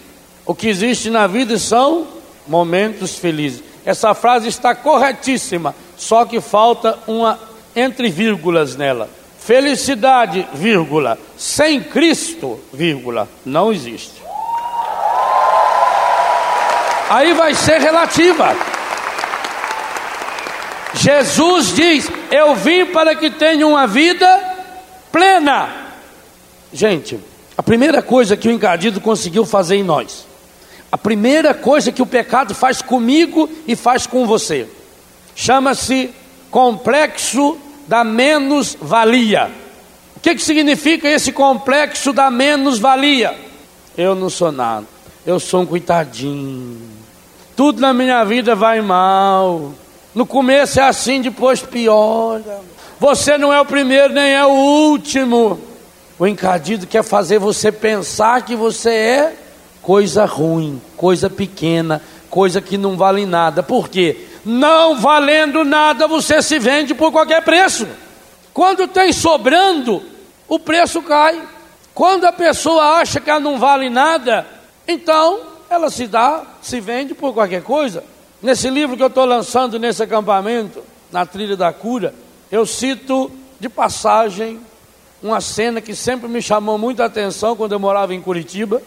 O 0.46 0.54
que 0.54 0.68
existe 0.68 1.10
na 1.10 1.26
vida 1.26 1.58
são 1.58 2.08
momentos 2.48 3.18
felizes. 3.18 3.64
Essa 3.86 4.14
frase 4.14 4.48
está 4.48 4.76
corretíssima, 4.76 5.76
só 5.98 6.26
que 6.26 6.42
falta 6.42 7.00
uma 7.08 7.40
entre 7.76 8.10
vírgulas 8.10 8.76
nela. 8.76 9.10
Felicidade, 9.40 10.48
vírgula, 10.54 11.18
sem 11.38 11.82
Cristo, 11.82 12.60
vírgula, 12.72 13.28
não 13.46 13.72
existe. 13.74 14.22
Aí 17.10 17.34
vai 17.34 17.54
ser 17.54 17.80
relativa. 17.80 18.56
Jesus 20.94 21.74
diz: 21.74 22.10
Eu 22.32 22.56
vim 22.56 22.86
para 22.86 23.16
que 23.16 23.30
tenham 23.30 23.72
uma 23.72 23.86
vida 23.86 24.28
plena. 25.12 25.70
Gente, 26.72 27.20
a 27.58 27.64
primeira 27.64 28.02
coisa 28.02 28.38
que 28.38 28.48
o 28.48 28.52
encardido 28.52 29.02
conseguiu 29.02 29.46
fazer 29.46 29.76
em 29.76 29.84
nós 29.84 30.26
a 30.94 30.98
primeira 30.98 31.56
coisa 31.56 31.92
que 31.92 32.04
o 32.04 32.06
pecado 32.06 32.54
faz 32.54 32.80
comigo 32.80 33.50
e 33.68 33.76
faz 33.76 34.06
com 34.06 34.28
você 34.28 34.70
chama-se 35.34 36.12
complexo 36.52 37.58
da 37.88 38.04
menos-valia. 38.04 39.50
O 40.16 40.20
que, 40.20 40.36
que 40.36 40.44
significa 40.44 41.10
esse 41.10 41.32
complexo 41.32 42.14
da 42.14 42.30
menos-valia? 42.30 43.36
Eu 43.98 44.14
não 44.14 44.30
sou 44.30 44.52
nada, 44.52 44.86
eu 45.26 45.40
sou 45.40 45.64
um 45.64 45.66
coitadinho, 45.66 46.80
tudo 47.56 47.82
na 47.82 47.92
minha 47.92 48.24
vida 48.24 48.54
vai 48.54 48.80
mal. 48.80 49.74
No 50.14 50.28
começo 50.28 50.80
é 50.80 50.84
assim, 50.84 51.24
depois 51.24 51.60
piora. 51.60 52.62
Você 53.00 53.36
não 53.36 53.52
é 53.52 53.60
o 53.60 53.66
primeiro 53.66 54.14
nem 54.14 54.32
é 54.32 54.46
o 54.46 54.52
último. 54.52 55.60
O 56.20 56.28
encardido 56.28 56.86
quer 56.86 57.04
fazer 57.04 57.40
você 57.40 57.72
pensar 57.72 58.44
que 58.46 58.56
você 58.56 58.92
é 58.92 59.43
coisa 59.84 60.26
ruim, 60.26 60.82
coisa 60.96 61.30
pequena, 61.30 62.02
coisa 62.30 62.62
que 62.62 62.78
não 62.78 62.96
vale 62.96 63.26
nada. 63.26 63.62
Por 63.62 63.90
quê? 63.90 64.28
Não 64.44 64.96
valendo 64.96 65.64
nada, 65.64 66.08
você 66.08 66.42
se 66.42 66.58
vende 66.58 66.96
por 66.96 67.12
qualquer 67.12 67.44
preço. 67.44 67.86
Quando 68.54 68.88
tem 68.88 69.12
sobrando, 69.12 70.02
o 70.48 70.58
preço 70.58 71.02
cai. 71.02 71.42
Quando 71.94 72.26
a 72.26 72.32
pessoa 72.32 73.00
acha 73.00 73.20
que 73.20 73.30
ela 73.30 73.40
não 73.40 73.60
vale 73.60 73.90
nada, 73.90 74.48
então 74.88 75.42
ela 75.70 75.90
se 75.90 76.08
dá, 76.08 76.44
se 76.62 76.80
vende 76.80 77.14
por 77.14 77.34
qualquer 77.34 77.62
coisa. 77.62 78.04
Nesse 78.42 78.70
livro 78.70 78.98
que 78.98 79.04
eu 79.04 79.08
estou 79.08 79.26
lançando 79.26 79.78
nesse 79.78 80.02
acampamento, 80.02 80.84
na 81.12 81.26
trilha 81.26 81.56
da 81.56 81.72
cura, 81.72 82.16
eu 82.52 82.66
cito 82.66 83.32
de 83.60 83.70
passagem 83.70 84.60
uma 85.22 85.40
cena 85.40 85.80
que 85.80 85.96
sempre 85.96 86.28
me 86.28 86.42
chamou 86.42 86.78
muita 86.78 87.06
atenção 87.06 87.56
quando 87.56 87.74
eu 87.74 87.80
morava 87.80 88.14
em 88.14 88.22
Curitiba 88.22 88.82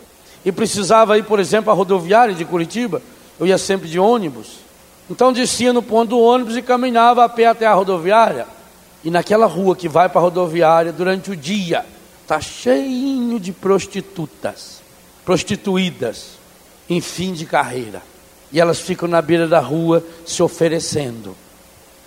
e 0.47 0.53
precisava 0.53 1.19
ir, 1.19 1.25
por 1.25 1.41
exemplo, 1.41 1.73
à 1.73 1.75
rodoviária 1.75 2.33
de 2.33 2.45
Curitiba, 2.45 3.03
eu 3.39 3.49
ia 3.49 3.59
sempre 3.59 3.89
de 3.89 3.99
ônibus. 3.99 4.61
Então 5.11 5.33
descia 5.33 5.73
no 5.73 5.83
ponto 5.83 6.11
do 6.11 6.21
ônibus 6.21 6.57
e 6.57 6.63
caminhava 6.63 7.25
a 7.25 7.29
pé 7.29 7.47
até 7.47 7.67
a 7.67 7.75
rodoviária. 7.75 8.47
E 9.03 9.11
naquela 9.11 9.47
rua 9.47 9.75
que 9.75 9.89
vai 9.89 10.09
para 10.09 10.21
a 10.21 10.23
rodoviária 10.23 10.93
durante 10.93 11.33
o 11.33 11.37
dia, 11.37 11.85
está 12.23 12.41
cheinho 12.41 13.41
de 13.41 13.53
prostitutas, 13.53 14.81
prostituídas, 15.25 16.39
em 16.89 17.01
fim 17.01 17.33
de 17.33 17.45
carreira. 17.45 18.01
E 18.53 18.61
elas 18.61 18.79
ficam 18.79 19.09
na 19.09 19.21
beira 19.21 19.49
da 19.49 19.59
rua 19.59 20.01
se 20.25 20.45
oferecendo 20.45 21.37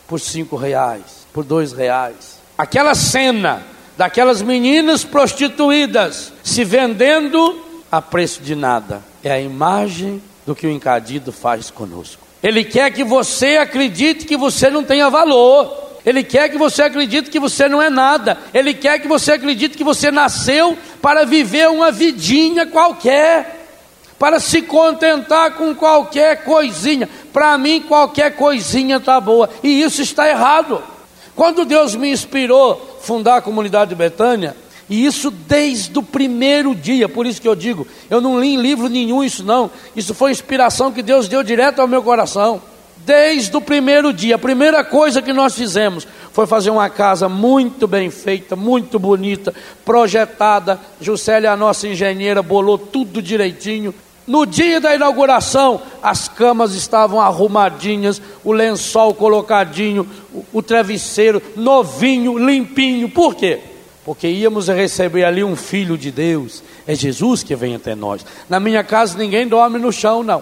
por 0.08 0.17
cinco 0.17 0.56
reais, 0.56 1.28
por 1.34 1.43
dois 1.43 1.73
reais. 1.73 2.39
Aquela 2.58 2.95
cena 2.95 3.63
daquelas 3.97 4.41
meninas 4.41 5.04
prostituídas 5.04 6.32
se 6.41 6.63
vendendo 6.63 7.67
a 7.91 8.02
preço 8.02 8.41
de 8.41 8.56
nada. 8.56 9.04
É 9.23 9.32
a 9.32 9.39
imagem 9.39 10.21
do 10.45 10.56
que 10.56 10.67
o 10.67 10.71
encadido 10.71 11.32
faz 11.32 11.69
conosco. 11.69 12.21
Ele 12.41 12.63
quer 12.63 12.91
que 12.91 13.04
você 13.04 13.58
acredite 13.58 14.25
que 14.25 14.38
você 14.38 14.69
não 14.69 14.84
tenha 14.84 15.10
valor. 15.10 15.89
Ele 16.06 16.23
quer 16.23 16.49
que 16.49 16.58
você 16.58 16.84
acredite 16.84 17.30
que 17.30 17.39
você 17.39 17.67
não 17.67 17.82
é 17.82 17.89
nada. 17.89 18.38
Ele 18.54 18.73
quer 18.73 18.99
que 18.99 19.08
você 19.08 19.34
acredite 19.34 19.78
que 19.78 19.84
você 19.84 20.10
nasceu 20.10 20.78
para 21.02 21.25
viver 21.25 21.69
uma 21.69 21.91
vidinha 21.91 22.65
qualquer, 22.65 23.67
para 24.17 24.39
se 24.39 24.62
contentar 24.62 25.56
com 25.56 25.75
qualquer 25.75 26.43
coisinha. 26.43 27.10
Para 27.34 27.58
mim, 27.58 27.82
qualquer 27.82 28.36
coisinha 28.36 28.97
está 28.97 29.19
boa. 29.19 29.49
E 29.62 29.82
isso 29.82 30.02
está 30.02 30.30
errado. 30.30 30.82
Quando 31.36 31.65
Deus 31.65 31.95
me 31.95 32.12
inspirou 32.12 32.99
fundar 33.02 33.38
a 33.38 33.41
comunidade 33.41 33.89
de 33.89 33.95
Betânia, 33.95 34.56
e 34.89 35.06
isso 35.06 35.30
desde 35.30 35.97
o 35.99 36.04
primeiro 36.04 36.73
dia, 36.73 37.08
por 37.08 37.28
isso 37.28 37.39
que 37.39 37.47
eu 37.47 37.56
digo, 37.56 37.86
eu 38.10 38.19
não 38.19 38.39
li 38.39 38.56
em 38.56 38.62
livro 38.62 38.89
nenhum 38.89 39.23
isso 39.23 39.43
não. 39.43 39.69
Isso 39.95 40.15
foi 40.15 40.32
inspiração 40.32 40.91
que 40.91 41.04
Deus 41.04 41.28
deu 41.28 41.43
direto 41.43 41.80
ao 41.80 41.88
meu 41.88 42.02
coração. 42.02 42.62
Desde 43.06 43.56
o 43.56 43.62
primeiro 43.62 44.12
dia, 44.12 44.36
a 44.36 44.39
primeira 44.39 44.84
coisa 44.84 45.21
que 45.21 45.32
nós 45.32 45.56
fizemos 45.56 46.08
foi 46.32 46.47
fazer 46.47 46.69
uma 46.69 46.89
casa 46.89 47.30
muito 47.30 47.88
bem 47.88 48.10
feita, 48.10 48.56
muito 48.56 48.97
bonita, 48.97 49.54
projetada. 49.86 50.80
Juscelia, 50.99 51.52
a 51.52 51.58
nossa 51.58 51.88
engenheira, 51.88 52.41
bolou 52.41 52.78
tudo 52.78 53.21
direitinho. 53.21 53.93
No 54.28 54.45
dia 54.45 54.80
da 54.80 54.93
inauguração, 54.93 55.82
as 56.04 56.28
camas 56.28 56.75
estavam 56.75 57.19
arrumadinhas, 57.19 58.21
o 58.43 58.52
lençol 58.52 59.13
colocadinho, 59.13 60.08
o, 60.54 60.62
travesseiro 60.62 61.41
novinho, 61.56 62.38
limpinho. 62.38 63.10
Por 63.10 63.34
quê? 63.34 63.60
Porque 64.10 64.28
íamos 64.28 64.67
receber 64.67 65.24
ali 65.24 65.43
um 65.43 65.56
filho 65.56 65.95
de 65.95 66.10
Deus, 66.10 66.63
É 66.88 66.95
Jesus 66.95 67.43
que 67.43 67.56
vem 67.56 67.76
até 67.76 67.93
nós. 67.93 68.26
Na 68.50 68.60
minha 68.60 68.84
casa 68.84 69.15
ninguém 69.15 69.48
dorme 69.48 69.78
no 69.78 69.91
chão, 69.91 70.24
não. 70.24 70.41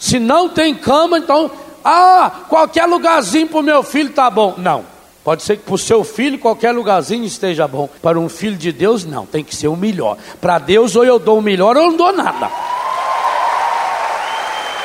Se 0.00 0.18
não 0.18 0.48
tem 0.48 0.74
cama, 0.74 1.18
então, 1.18 1.48
ah, 1.84 2.40
qualquer 2.48 2.86
lugarzinho 2.86 3.46
para 3.46 3.60
o 3.60 3.62
meu 3.62 3.84
filho 3.84 4.10
tá 4.10 4.28
bom. 4.28 4.56
Não. 4.58 4.84
Pode 5.22 5.44
ser 5.44 5.58
que 5.58 5.62
para 5.62 5.76
o 5.76 5.78
seu 5.78 6.02
filho 6.02 6.40
qualquer 6.40 6.72
lugarzinho 6.72 7.24
esteja 7.24 7.68
bom. 7.68 7.88
Para 8.02 8.18
um 8.18 8.28
filho 8.28 8.56
de 8.56 8.72
Deus, 8.72 9.04
não. 9.04 9.24
Tem 9.24 9.44
que 9.44 9.54
ser 9.54 9.68
o 9.68 9.76
melhor. 9.76 10.18
Para 10.40 10.58
Deus, 10.58 10.96
ou 10.96 11.04
eu 11.04 11.20
dou 11.20 11.38
o 11.38 11.42
melhor, 11.42 11.76
ou 11.76 11.84
eu 11.84 11.90
não 11.92 11.96
dou 11.96 12.12
nada. 12.12 12.50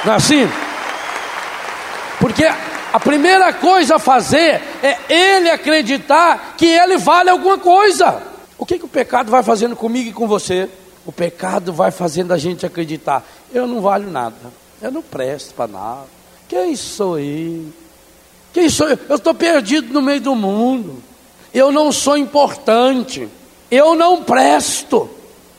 Não 0.05 0.13
é 0.13 0.15
assim? 0.17 0.47
Porque 2.19 2.47
a 2.91 2.99
primeira 2.99 3.53
coisa 3.53 3.95
a 3.95 3.99
fazer 3.99 4.61
é 4.81 4.97
ele 5.09 5.49
acreditar 5.49 6.55
que 6.57 6.65
ele 6.65 6.97
vale 6.97 7.29
alguma 7.29 7.57
coisa. 7.57 8.21
O 8.57 8.65
que, 8.65 8.79
que 8.79 8.85
o 8.85 8.89
pecado 8.89 9.31
vai 9.31 9.43
fazendo 9.43 9.75
comigo 9.75 10.09
e 10.09 10.13
com 10.13 10.27
você? 10.27 10.69
O 11.05 11.11
pecado 11.11 11.71
vai 11.71 11.91
fazendo 11.91 12.33
a 12.33 12.37
gente 12.37 12.65
acreditar: 12.65 13.23
eu 13.53 13.67
não 13.67 13.81
valho 13.81 14.09
nada, 14.09 14.35
eu 14.81 14.91
não 14.91 15.01
presto 15.01 15.53
para 15.53 15.71
nada. 15.71 16.05
Quem 16.47 16.75
sou 16.75 17.19
eu? 17.19 17.65
Quem 18.51 18.69
sou 18.69 18.89
eu? 18.89 18.97
Eu 19.07 19.15
estou 19.15 19.33
perdido 19.33 19.93
no 19.93 20.01
meio 20.01 20.21
do 20.21 20.35
mundo. 20.35 21.01
Eu 21.53 21.71
não 21.71 21.91
sou 21.91 22.17
importante. 22.17 23.29
Eu 23.69 23.95
não 23.95 24.23
presto. 24.23 25.09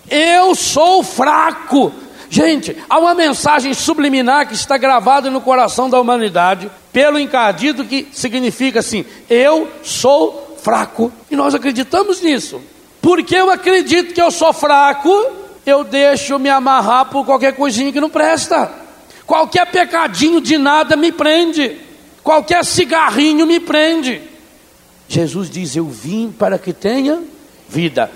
Eu 0.08 0.54
sou 0.54 1.02
fraco. 1.02 1.92
Gente, 2.32 2.76
há 2.88 2.96
uma 2.96 3.12
mensagem 3.12 3.74
subliminar 3.74 4.46
que 4.46 4.54
está 4.54 4.78
gravada 4.78 5.28
no 5.28 5.40
coração 5.40 5.90
da 5.90 6.00
humanidade, 6.00 6.70
pelo 6.92 7.18
encardido, 7.18 7.84
que 7.84 8.06
significa 8.12 8.78
assim: 8.78 9.04
eu 9.28 9.68
sou 9.82 10.56
fraco. 10.62 11.12
E 11.28 11.34
nós 11.34 11.56
acreditamos 11.56 12.20
nisso. 12.22 12.60
Porque 13.02 13.34
eu 13.34 13.50
acredito 13.50 14.14
que 14.14 14.22
eu 14.22 14.30
sou 14.30 14.52
fraco, 14.52 15.10
eu 15.66 15.82
deixo 15.82 16.38
me 16.38 16.48
amarrar 16.48 17.06
por 17.06 17.26
qualquer 17.26 17.56
coisinha 17.56 17.92
que 17.92 18.00
não 18.00 18.08
presta. 18.08 18.70
Qualquer 19.26 19.66
pecadinho 19.66 20.40
de 20.40 20.56
nada 20.56 20.94
me 20.94 21.10
prende. 21.10 21.78
Qualquer 22.22 22.64
cigarrinho 22.64 23.44
me 23.44 23.58
prende. 23.58 24.22
Jesus 25.08 25.50
diz: 25.50 25.74
Eu 25.74 25.86
vim 25.86 26.30
para 26.30 26.60
que 26.60 26.72
tenha 26.72 27.24
vida. 27.68 28.08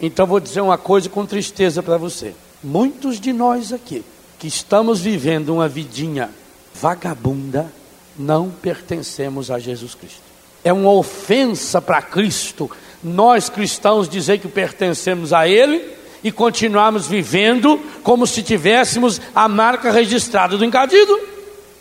Então 0.00 0.26
vou 0.26 0.40
dizer 0.40 0.62
uma 0.62 0.78
coisa 0.78 1.10
com 1.10 1.26
tristeza 1.26 1.82
para 1.82 1.98
você. 1.98 2.34
Muitos 2.62 3.20
de 3.20 3.32
nós 3.32 3.72
aqui, 3.72 4.04
que 4.38 4.46
estamos 4.46 5.00
vivendo 5.00 5.54
uma 5.54 5.68
vidinha 5.68 6.30
vagabunda, 6.74 7.72
não 8.18 8.50
pertencemos 8.50 9.50
a 9.50 9.58
Jesus 9.58 9.94
Cristo. 9.94 10.22
É 10.64 10.72
uma 10.72 10.90
ofensa 10.90 11.80
para 11.80 12.02
Cristo 12.02 12.70
nós 13.02 13.48
cristãos 13.48 14.08
dizer 14.08 14.38
que 14.38 14.48
pertencemos 14.48 15.32
a 15.32 15.48
Ele 15.48 15.82
e 16.22 16.32
continuarmos 16.32 17.06
vivendo 17.06 17.80
como 18.02 18.26
se 18.26 18.42
tivéssemos 18.42 19.20
a 19.34 19.48
marca 19.48 19.92
registrada 19.92 20.56
do 20.56 20.64
encadido. 20.64 21.18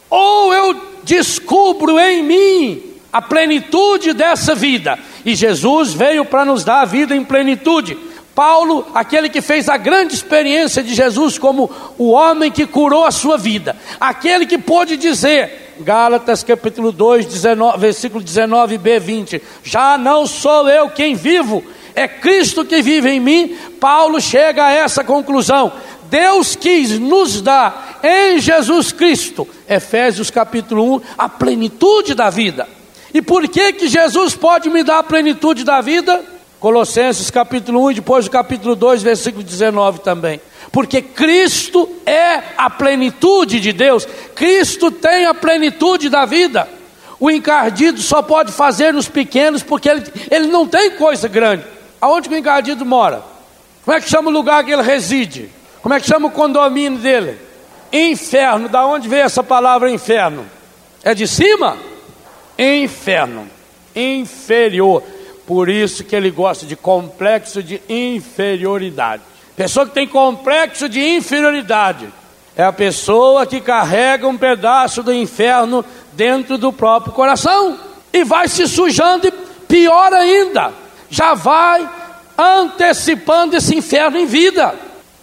Ou 0.09 0.53
eu 0.53 0.81
descubro 1.03 1.99
em 1.99 2.21
mim 2.21 2.83
a 3.11 3.21
plenitude 3.21 4.13
dessa 4.13 4.53
vida, 4.53 4.99
e 5.25 5.33
Jesus 5.33 5.93
veio 5.93 6.23
para 6.23 6.45
nos 6.45 6.63
dar 6.63 6.81
a 6.81 6.85
vida 6.85 7.15
em 7.15 7.23
plenitude. 7.23 7.97
Paulo, 8.37 8.85
aquele 8.93 9.29
que 9.29 9.41
fez 9.41 9.67
a 9.67 9.77
grande 9.77 10.13
experiência 10.13 10.83
de 10.83 10.93
Jesus 10.93 11.39
como 11.39 11.71
o 11.97 12.11
homem 12.11 12.51
que 12.51 12.67
curou 12.67 13.03
a 13.03 13.09
sua 13.09 13.35
vida, 13.35 13.75
aquele 13.99 14.45
que 14.45 14.59
pôde 14.59 14.95
dizer, 14.95 15.73
Gálatas 15.79 16.43
capítulo 16.43 16.91
2, 16.91 17.25
19, 17.25 17.79
versículo 17.79 18.23
19b, 18.23 18.99
20, 18.99 19.41
já 19.63 19.97
não 19.97 20.27
sou 20.27 20.69
eu 20.69 20.87
quem 20.87 21.15
vivo, 21.15 21.63
é 21.95 22.07
Cristo 22.07 22.63
que 22.63 22.79
vive 22.79 23.09
em 23.09 23.19
mim. 23.19 23.57
Paulo 23.79 24.21
chega 24.21 24.67
a 24.67 24.71
essa 24.71 25.03
conclusão. 25.03 25.73
Deus 26.03 26.55
quis 26.55 26.99
nos 26.99 27.41
dar 27.41 27.99
em 28.03 28.37
Jesus 28.37 28.91
Cristo, 28.91 29.47
Efésios 29.67 30.29
capítulo 30.29 30.97
1, 30.97 31.01
a 31.17 31.27
plenitude 31.27 32.13
da 32.13 32.29
vida. 32.29 32.69
E 33.11 33.19
por 33.19 33.47
que 33.47 33.73
que 33.73 33.87
Jesus 33.87 34.35
pode 34.35 34.69
me 34.69 34.83
dar 34.83 34.99
a 34.99 35.03
plenitude 35.03 35.63
da 35.63 35.81
vida? 35.81 36.36
Colossenses 36.59 37.29
capítulo 37.29 37.83
1 37.85 37.91
e 37.91 37.93
depois 37.95 38.25
o 38.25 38.31
capítulo 38.31 38.75
2, 38.75 39.03
versículo 39.03 39.43
19 39.43 39.99
também. 39.99 40.41
Porque 40.71 41.01
Cristo 41.01 41.87
é 42.05 42.41
a 42.57 42.69
plenitude 42.69 43.59
de 43.59 43.71
Deus, 43.71 44.07
Cristo 44.35 44.91
tem 44.91 45.25
a 45.25 45.33
plenitude 45.33 46.09
da 46.09 46.25
vida. 46.25 46.67
O 47.19 47.31
encardido 47.31 47.99
só 48.01 48.21
pode 48.21 48.51
fazer 48.51 48.93
nos 48.93 49.07
pequenos 49.07 49.63
porque 49.63 49.89
ele, 49.89 50.03
ele 50.29 50.47
não 50.47 50.67
tem 50.67 50.91
coisa 50.91 51.27
grande. 51.27 51.63
Aonde 51.99 52.29
que 52.29 52.35
o 52.35 52.37
encardido 52.37 52.85
mora? 52.85 53.23
Como 53.83 53.95
é 53.95 54.01
que 54.01 54.09
chama 54.09 54.29
o 54.29 54.33
lugar 54.33 54.63
que 54.63 54.71
ele 54.71 54.83
reside? 54.83 55.49
Como 55.81 55.93
é 55.93 55.99
que 55.99 56.07
chama 56.07 56.27
o 56.27 56.31
condomínio 56.31 56.99
dele? 56.99 57.39
Inferno. 57.91 58.67
Da 58.69 58.85
onde 58.85 59.07
veio 59.07 59.23
essa 59.23 59.43
palavra 59.43 59.89
inferno? 59.89 60.45
É 61.03 61.15
de 61.15 61.27
cima? 61.27 61.77
Inferno. 62.57 63.47
Inferior. 63.95 65.01
Por 65.47 65.69
isso 65.69 66.03
que 66.03 66.13
ele 66.13 66.29
gosta 66.29 66.65
de 66.65 66.75
complexo 66.75 67.63
de 67.63 67.81
inferioridade. 67.87 69.23
Pessoa 69.55 69.87
que 69.87 69.93
tem 69.93 70.05
complexo 70.05 70.89
de 70.89 71.01
inferioridade 71.01 72.09
é 72.53 72.63
a 72.63 72.73
pessoa 72.73 73.45
que 73.45 73.61
carrega 73.61 74.27
um 74.27 74.37
pedaço 74.37 75.01
do 75.01 75.13
inferno 75.13 75.85
dentro 76.11 76.57
do 76.57 76.73
próprio 76.73 77.13
coração 77.13 77.79
e 78.11 78.25
vai 78.25 78.49
se 78.49 78.67
sujando 78.67 79.27
e 79.27 79.31
pior 79.67 80.11
ainda, 80.11 80.73
já 81.09 81.33
vai 81.33 81.89
antecipando 82.37 83.55
esse 83.55 83.73
inferno 83.73 84.17
em 84.17 84.25
vida. 84.25 84.75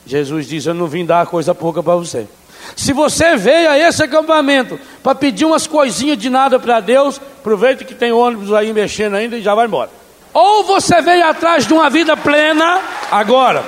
Jesus 0.07 0.49
diz: 0.49 0.65
Eu 0.65 0.75
não 0.75 0.87
vim 0.87 1.05
dar 1.05 1.27
coisa 1.27 1.55
pouca 1.55 1.83
para 1.83 1.97
você. 1.97 2.27
Se 2.75 2.95
você 2.95 3.37
veio 3.37 3.69
a 3.69 3.79
esse 3.79 4.03
acampamento 4.03 4.81
para 5.03 5.15
pedir 5.15 5.45
umas 5.45 5.67
coisinhas 5.67 6.17
de 6.17 6.31
nada 6.31 6.59
para 6.59 6.81
Deus, 6.81 7.21
aproveita 7.41 7.85
que 7.85 7.95
tem 7.95 8.11
ônibus 8.11 8.53
aí 8.55 8.73
mexendo 8.73 9.17
ainda 9.17 9.37
e 9.37 9.43
já 9.43 9.55
vai 9.55 9.67
embora. 9.67 9.91
Ou 10.35 10.65
você 10.65 11.01
veio 11.01 11.25
atrás 11.25 11.65
de 11.65 11.73
uma 11.73 11.89
vida 11.89 12.17
plena, 12.17 12.81
agora, 13.09 13.63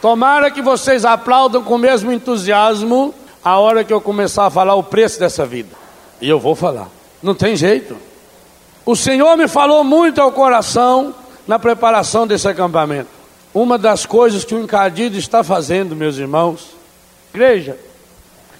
tomara 0.00 0.48
que 0.48 0.62
vocês 0.62 1.04
aplaudam 1.04 1.64
com 1.64 1.74
o 1.74 1.78
mesmo 1.78 2.12
entusiasmo 2.12 3.12
a 3.44 3.58
hora 3.58 3.82
que 3.82 3.92
eu 3.92 4.00
começar 4.00 4.46
a 4.46 4.50
falar 4.50 4.76
o 4.76 4.82
preço 4.84 5.18
dessa 5.18 5.44
vida. 5.44 5.70
E 6.20 6.28
eu 6.28 6.38
vou 6.38 6.54
falar. 6.54 6.88
Não 7.20 7.34
tem 7.34 7.56
jeito. 7.56 7.96
O 8.86 8.94
Senhor 8.94 9.36
me 9.36 9.48
falou 9.48 9.82
muito 9.82 10.20
ao 10.20 10.30
coração 10.30 11.12
na 11.48 11.58
preparação 11.58 12.28
desse 12.28 12.46
acampamento. 12.46 13.10
Uma 13.52 13.76
das 13.76 14.06
coisas 14.06 14.44
que 14.44 14.54
o 14.54 14.62
encardido 14.62 15.18
está 15.18 15.42
fazendo, 15.42 15.96
meus 15.96 16.16
irmãos, 16.16 16.76
igreja, 17.34 17.76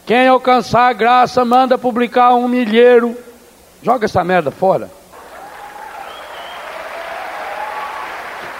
quem 0.04 0.26
alcançar 0.26 0.88
a 0.88 0.92
graça 0.92 1.44
manda 1.44 1.78
publicar 1.78 2.34
um 2.34 2.48
milheiro, 2.48 3.16
joga 3.80 4.06
essa 4.06 4.24
merda 4.24 4.50
fora. 4.50 4.97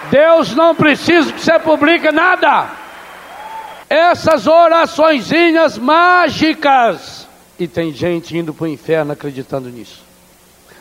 Deus 0.09 0.55
não 0.55 0.75
precisa 0.75 1.31
que 1.31 1.41
você 1.41 1.59
publique 1.59 2.11
nada. 2.11 2.69
Essas 3.89 4.47
oraçõezinhas 4.47 5.77
mágicas. 5.77 7.27
E 7.57 7.67
tem 7.67 7.91
gente 7.91 8.37
indo 8.37 8.53
para 8.53 8.65
o 8.65 8.67
inferno 8.67 9.11
acreditando 9.11 9.69
nisso. 9.69 10.03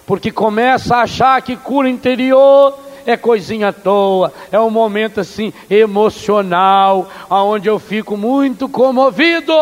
Porque 0.07 0.31
começa 0.31 0.97
a 0.97 1.03
achar 1.03 1.41
que 1.43 1.57
cura 1.57 1.89
interior 1.89 2.79
é 3.07 3.17
coisinha 3.17 3.69
à 3.69 3.73
toa, 3.73 4.33
é 4.53 4.61
um 4.61 4.69
momento 4.69 5.21
assim 5.21 5.51
emocional, 5.71 7.09
aonde 7.31 7.67
eu 7.67 7.79
fico 7.79 8.19
muito 8.19 8.69
comovido. 8.69 9.53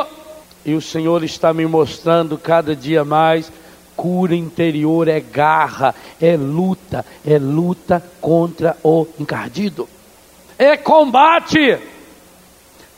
E 0.64 0.74
o 0.74 0.80
Senhor 0.80 1.22
está 1.22 1.54
me 1.54 1.64
mostrando 1.64 2.36
cada 2.36 2.74
dia 2.74 3.04
mais 3.04 3.52
cura 3.96 4.34
interior, 4.34 5.08
é 5.08 5.18
garra, 5.18 5.94
é 6.20 6.36
luta, 6.36 7.04
é 7.26 7.38
luta 7.38 8.02
contra 8.20 8.76
o 8.84 9.06
encardido, 9.18 9.88
é 10.58 10.76
combate. 10.76 11.78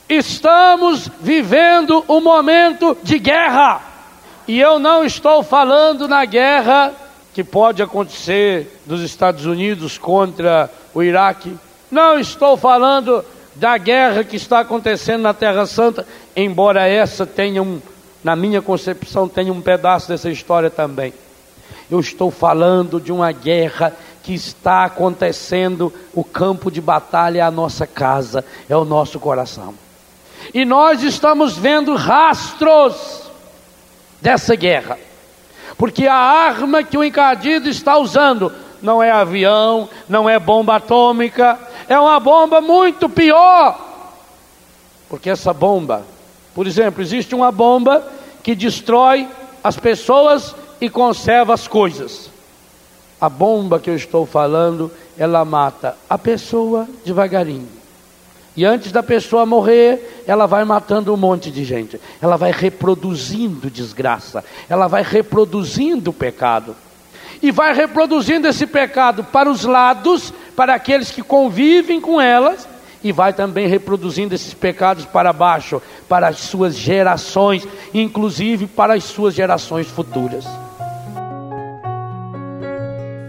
Estamos 0.07 1.09
vivendo 1.21 2.03
um 2.09 2.19
momento 2.19 2.97
de 3.01 3.17
guerra, 3.19 3.81
e 4.47 4.59
eu 4.59 4.79
não 4.79 5.03
estou 5.03 5.43
falando 5.43 6.07
na 6.07 6.25
guerra 6.25 6.93
que 7.33 7.43
pode 7.43 7.81
acontecer 7.81 8.81
dos 8.85 9.01
Estados 9.01 9.45
Unidos 9.45 9.97
contra 9.97 10.69
o 10.93 11.03
Iraque, 11.03 11.55
não 11.91 12.19
estou 12.19 12.57
falando 12.57 13.23
da 13.55 13.77
guerra 13.77 14.23
que 14.23 14.35
está 14.35 14.59
acontecendo 14.59 15.21
na 15.21 15.33
Terra 15.33 15.65
Santa, 15.65 16.07
embora 16.35 16.87
essa 16.87 17.25
tenha 17.25 17.61
um 17.61 17.79
na 18.23 18.35
minha 18.35 18.61
concepção, 18.61 19.27
tem 19.27 19.49
um 19.49 19.61
pedaço 19.61 20.07
dessa 20.07 20.29
história 20.29 20.69
também. 20.69 21.13
Eu 21.89 21.99
estou 21.99 22.29
falando 22.29 22.99
de 22.99 23.11
uma 23.11 23.31
guerra 23.31 23.95
que 24.21 24.33
está 24.33 24.85
acontecendo, 24.85 25.93
o 26.13 26.23
campo 26.23 26.69
de 26.69 26.81
batalha 26.81 27.39
é 27.39 27.41
a 27.41 27.49
nossa 27.49 27.87
casa, 27.87 28.45
é 28.67 28.75
o 28.75 28.85
nosso 28.85 29.19
coração. 29.19 29.73
E 30.53 30.65
nós 30.65 31.01
estamos 31.03 31.57
vendo 31.57 31.95
rastros 31.95 33.23
dessa 34.21 34.55
guerra, 34.55 34.97
porque 35.77 36.07
a 36.07 36.15
arma 36.15 36.83
que 36.83 36.97
o 36.97 37.03
encadido 37.03 37.69
está 37.69 37.97
usando 37.97 38.51
não 38.81 39.01
é 39.01 39.11
avião, 39.11 39.89
não 40.07 40.29
é 40.29 40.39
bomba 40.39 40.75
atômica, 40.75 41.57
é 41.87 41.99
uma 41.99 42.19
bomba 42.19 42.61
muito 42.61 43.09
pior 43.09 43.77
Porque 45.09 45.29
essa 45.29 45.51
bomba, 45.53 46.05
por 46.59 46.67
exemplo, 46.67 47.01
existe 47.01 47.33
uma 47.33 47.53
bomba 47.53 48.05
que 48.43 48.53
destrói 48.53 49.29
as 49.63 49.77
pessoas 49.77 50.53
e 50.81 50.89
conserva 50.89 51.53
as 51.53 51.69
coisas. 51.69 52.29
A 53.21 53.29
bomba 53.29 53.79
que 53.79 53.89
eu 53.89 53.95
estou 53.95 54.25
falando, 54.25 54.91
ela 55.17 55.45
mata 55.45 55.95
a 56.09 56.17
pessoa 56.17 56.85
devagarinho. 57.05 57.69
E 58.57 58.65
antes 58.65 58.91
da 58.91 59.01
pessoa 59.01 59.45
morrer, 59.45 60.25
ela 60.27 60.47
vai 60.47 60.65
matando 60.65 61.13
um 61.13 61.17
monte 61.17 61.49
de 61.49 61.63
gente. 61.63 61.97
Ela 62.21 62.35
vai 62.35 62.51
reproduzindo 62.51 63.69
desgraça. 63.69 64.43
Ela 64.67 64.87
vai 64.87 65.01
reproduzindo 65.01 66.11
pecado. 66.11 66.75
E 67.41 67.51
vai 67.51 67.73
reproduzindo 67.73 68.49
esse 68.49 68.67
pecado 68.67 69.23
para 69.23 69.49
os 69.49 69.63
lados, 69.63 70.33
para 70.57 70.75
aqueles 70.75 71.09
que 71.09 71.23
convivem 71.23 72.01
com 72.01 72.19
elas 72.19 72.67
e 73.03 73.11
vai 73.11 73.33
também 73.33 73.67
reproduzindo 73.67 74.35
esses 74.35 74.53
pecados 74.53 75.05
para 75.05 75.33
baixo, 75.33 75.81
para 76.07 76.27
as 76.27 76.39
suas 76.39 76.75
gerações, 76.75 77.67
inclusive 77.93 78.67
para 78.67 78.93
as 78.93 79.03
suas 79.03 79.33
gerações 79.33 79.87
futuras. 79.87 80.45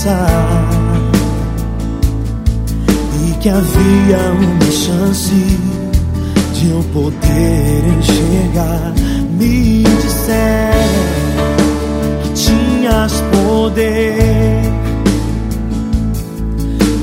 Passar 0.00 0.70
e 3.28 3.32
que 3.34 3.48
havia 3.50 4.32
uma 4.32 4.70
chance 4.70 5.34
de 6.54 6.70
eu 6.70 6.82
poder 6.94 7.84
enxergar. 7.98 8.92
Me 9.38 9.82
disseram 9.82 10.80
que 12.22 12.30
tinhas 12.32 13.12
poder 13.30 14.62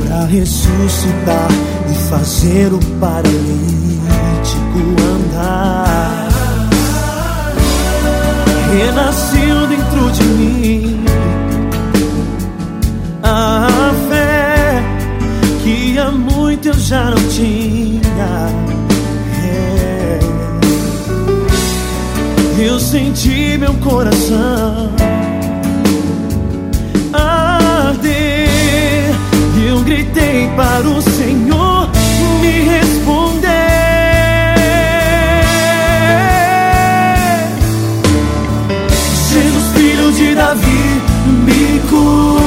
para 0.01 0.25
ressuscitar 0.25 1.49
e 1.91 2.09
fazer 2.09 2.73
o 2.73 2.79
paralítico 2.99 3.37
andar. 5.13 6.27
Renasceu 8.75 9.67
dentro 9.67 10.11
de 10.11 10.23
mim 10.23 11.06
a 13.27 13.93
fé 14.09 14.81
que 15.63 15.97
há 15.97 16.11
muito 16.11 16.69
eu 16.69 16.73
já 16.73 17.11
não 17.11 17.29
tinha. 17.29 18.49
É. 19.43 20.19
Eu 22.59 22.79
senti 22.79 23.57
meu 23.57 23.73
coração 23.75 24.91
arder 27.13 28.47
eu 29.67 29.79
gritei 29.81 30.47
para 30.55 30.87
o 30.87 31.01
Senhor 31.01 31.89
me 32.41 32.61
responder. 32.61 33.47
Jesus, 39.29 39.67
filho 39.75 40.11
de 40.13 40.35
Davi, 40.35 41.01
me 41.45 41.79
cura 41.89 42.46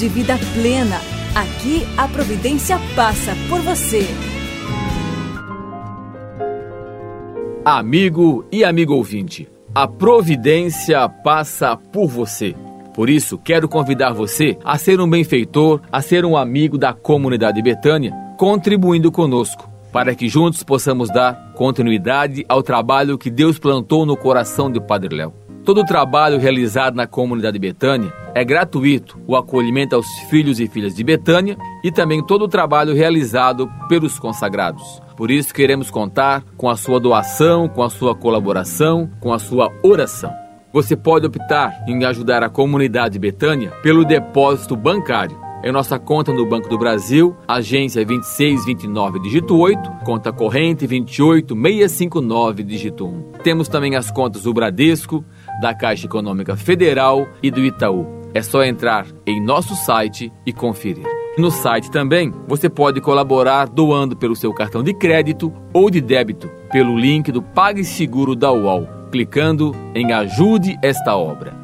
de 0.00 0.08
vida 0.08 0.38
plena. 0.54 0.98
Aqui 1.34 1.86
a 1.94 2.08
providência 2.08 2.80
passa 2.96 3.36
por 3.50 3.60
você. 3.60 4.06
Amigo 7.62 8.46
e 8.50 8.64
amigo 8.64 8.94
ouvinte, 8.94 9.46
a 9.74 9.86
providência 9.86 11.06
passa 11.06 11.76
por 11.76 12.08
você. 12.08 12.56
Por 12.94 13.10
isso, 13.10 13.36
quero 13.36 13.68
convidar 13.68 14.14
você 14.14 14.56
a 14.64 14.78
ser 14.78 14.98
um 15.02 15.08
benfeitor, 15.08 15.82
a 15.92 16.00
ser 16.00 16.24
um 16.24 16.34
amigo 16.34 16.78
da 16.78 16.94
comunidade 16.94 17.60
Betânia, 17.60 18.12
contribuindo 18.38 19.12
conosco, 19.12 19.68
para 19.92 20.14
que 20.14 20.30
juntos 20.30 20.62
possamos 20.62 21.10
dar 21.10 21.52
continuidade 21.54 22.42
ao 22.48 22.62
trabalho 22.62 23.18
que 23.18 23.30
Deus 23.30 23.58
plantou 23.58 24.06
no 24.06 24.16
coração 24.16 24.70
do 24.70 24.80
Padre 24.80 25.14
Léo. 25.14 25.39
Todo 25.64 25.82
o 25.82 25.84
trabalho 25.84 26.38
realizado 26.38 26.94
na 26.94 27.06
comunidade 27.06 27.58
Betânia 27.58 28.12
é 28.34 28.42
gratuito, 28.42 29.20
o 29.26 29.36
acolhimento 29.36 29.94
aos 29.94 30.06
filhos 30.30 30.58
e 30.58 30.66
filhas 30.66 30.94
de 30.94 31.04
Betânia 31.04 31.56
e 31.84 31.92
também 31.92 32.24
todo 32.24 32.42
o 32.42 32.48
trabalho 32.48 32.94
realizado 32.94 33.70
pelos 33.88 34.18
consagrados. 34.18 35.02
Por 35.16 35.30
isso 35.30 35.52
queremos 35.52 35.90
contar 35.90 36.42
com 36.56 36.70
a 36.70 36.76
sua 36.76 36.98
doação, 36.98 37.68
com 37.68 37.82
a 37.82 37.90
sua 37.90 38.14
colaboração, 38.14 39.10
com 39.20 39.34
a 39.34 39.38
sua 39.38 39.70
oração. 39.82 40.32
Você 40.72 40.96
pode 40.96 41.26
optar 41.26 41.84
em 41.86 42.04
ajudar 42.04 42.42
a 42.42 42.48
comunidade 42.48 43.18
Betânia 43.18 43.70
pelo 43.82 44.04
depósito 44.04 44.74
bancário. 44.74 45.50
Em 45.62 45.70
nossa 45.70 45.98
conta 45.98 46.32
no 46.32 46.46
Banco 46.46 46.70
do 46.70 46.78
Brasil, 46.78 47.36
agência 47.46 48.02
2629 48.02 49.20
dígito 49.20 49.58
8, 49.58 49.90
conta 50.06 50.32
corrente 50.32 50.86
28659 50.86 52.62
dígito 52.62 53.06
1. 53.06 53.32
Temos 53.42 53.68
também 53.68 53.94
as 53.94 54.10
contas 54.10 54.44
do 54.44 54.54
Bradesco, 54.54 55.22
da 55.60 55.74
Caixa 55.74 56.06
Econômica 56.06 56.56
Federal 56.56 57.28
e 57.42 57.50
do 57.50 57.60
Itaú. 57.60 58.06
É 58.32 58.42
só 58.42 58.64
entrar 58.64 59.06
em 59.26 59.44
nosso 59.44 59.74
site 59.74 60.32
e 60.46 60.52
conferir. 60.52 61.04
No 61.36 61.50
site 61.50 61.90
também 61.90 62.32
você 62.48 62.68
pode 62.68 63.00
colaborar 63.00 63.66
doando 63.66 64.16
pelo 64.16 64.34
seu 64.34 64.52
cartão 64.52 64.82
de 64.82 64.94
crédito 64.94 65.52
ou 65.72 65.90
de 65.90 66.00
débito 66.00 66.50
pelo 66.72 66.98
link 66.98 67.30
do 67.30 67.42
PagSeguro 67.42 68.34
da 68.34 68.50
UOL, 68.50 68.88
clicando 69.10 69.74
em 69.94 70.12
Ajude 70.12 70.78
esta 70.82 71.16
obra. 71.16 71.54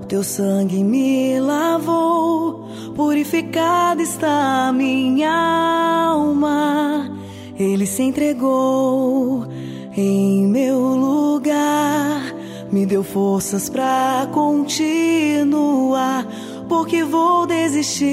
O 0.02 0.06
teu 0.06 0.24
sangue 0.24 0.84
me 0.84 1.40
lavou, 1.40 2.68
purificada 2.96 4.04
está 4.04 4.68
a 4.68 4.72
minha 4.72 5.32
alma. 6.12 7.23
Ele 7.58 7.86
se 7.86 8.02
entregou 8.02 9.46
em 9.96 10.48
meu 10.48 10.80
lugar, 10.80 12.34
me 12.72 12.84
deu 12.84 13.04
forças 13.04 13.70
para 13.70 14.28
continuar, 14.32 16.26
porque 16.68 17.04
vou 17.04 17.46
desistir. 17.46 18.08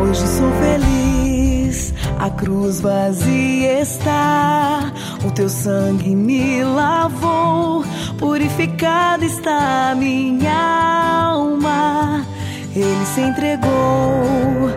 Hoje 0.00 0.26
sou 0.26 0.50
feliz, 0.60 1.94
a 2.18 2.28
cruz 2.28 2.80
vazia 2.80 3.61
está. 3.82 4.92
O 5.24 5.30
teu 5.30 5.48
sangue 5.48 6.14
me 6.14 6.62
lavou, 6.62 7.84
purificada 8.18 9.24
está 9.24 9.90
a 9.90 9.94
minha 9.94 11.30
alma. 11.32 12.24
Ele 12.74 13.04
se 13.06 13.20
entregou 13.20 14.70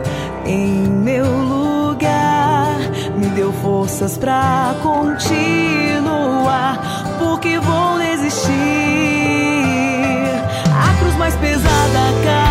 em 0.45 0.87
meu 0.89 1.25
lugar, 1.25 2.77
me 3.17 3.27
deu 3.27 3.53
forças 3.53 4.17
pra 4.17 4.75
continuar, 4.83 6.79
porque 7.17 7.57
vou 7.59 7.97
desistir. 7.99 8.53
A 10.67 10.93
cruz 10.99 11.15
mais 11.17 11.35
pesada 11.35 11.99
carregou, 12.23 12.44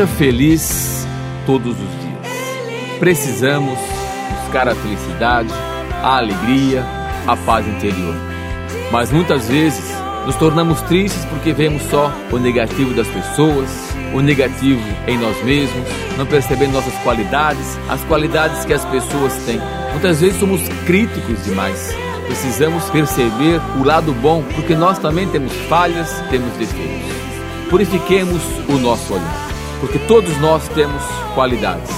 Seja 0.00 0.12
feliz 0.16 1.06
todos 1.44 1.72
os 1.72 1.76
dias. 1.76 2.98
Precisamos 2.98 3.78
buscar 4.40 4.66
a 4.66 4.74
felicidade, 4.74 5.50
a 6.02 6.16
alegria, 6.16 6.82
a 7.26 7.36
paz 7.36 7.68
interior. 7.68 8.14
Mas 8.90 9.12
muitas 9.12 9.46
vezes 9.46 9.94
nos 10.24 10.36
tornamos 10.36 10.80
tristes 10.82 11.22
porque 11.26 11.52
vemos 11.52 11.82
só 11.82 12.10
o 12.32 12.38
negativo 12.38 12.94
das 12.94 13.08
pessoas, 13.08 13.68
o 14.14 14.22
negativo 14.22 14.80
em 15.06 15.18
nós 15.18 15.36
mesmos, 15.44 15.86
não 16.16 16.24
percebendo 16.24 16.72
nossas 16.72 16.94
qualidades, 17.02 17.78
as 17.86 18.02
qualidades 18.04 18.64
que 18.64 18.72
as 18.72 18.86
pessoas 18.86 19.34
têm. 19.44 19.60
Muitas 19.90 20.22
vezes 20.22 20.40
somos 20.40 20.62
críticos 20.86 21.44
demais. 21.44 21.94
Precisamos 22.24 22.88
perceber 22.88 23.60
o 23.78 23.84
lado 23.84 24.14
bom, 24.14 24.42
porque 24.54 24.74
nós 24.74 24.98
também 24.98 25.28
temos 25.28 25.52
falhas, 25.68 26.10
temos 26.30 26.54
defeitos. 26.54 27.10
Purifiquemos 27.68 28.40
o 28.66 28.78
nosso 28.78 29.12
olhar, 29.12 29.49
porque 29.80 29.98
todos 30.00 30.36
nós 30.38 30.68
temos 30.68 31.02
qualidades, 31.34 31.90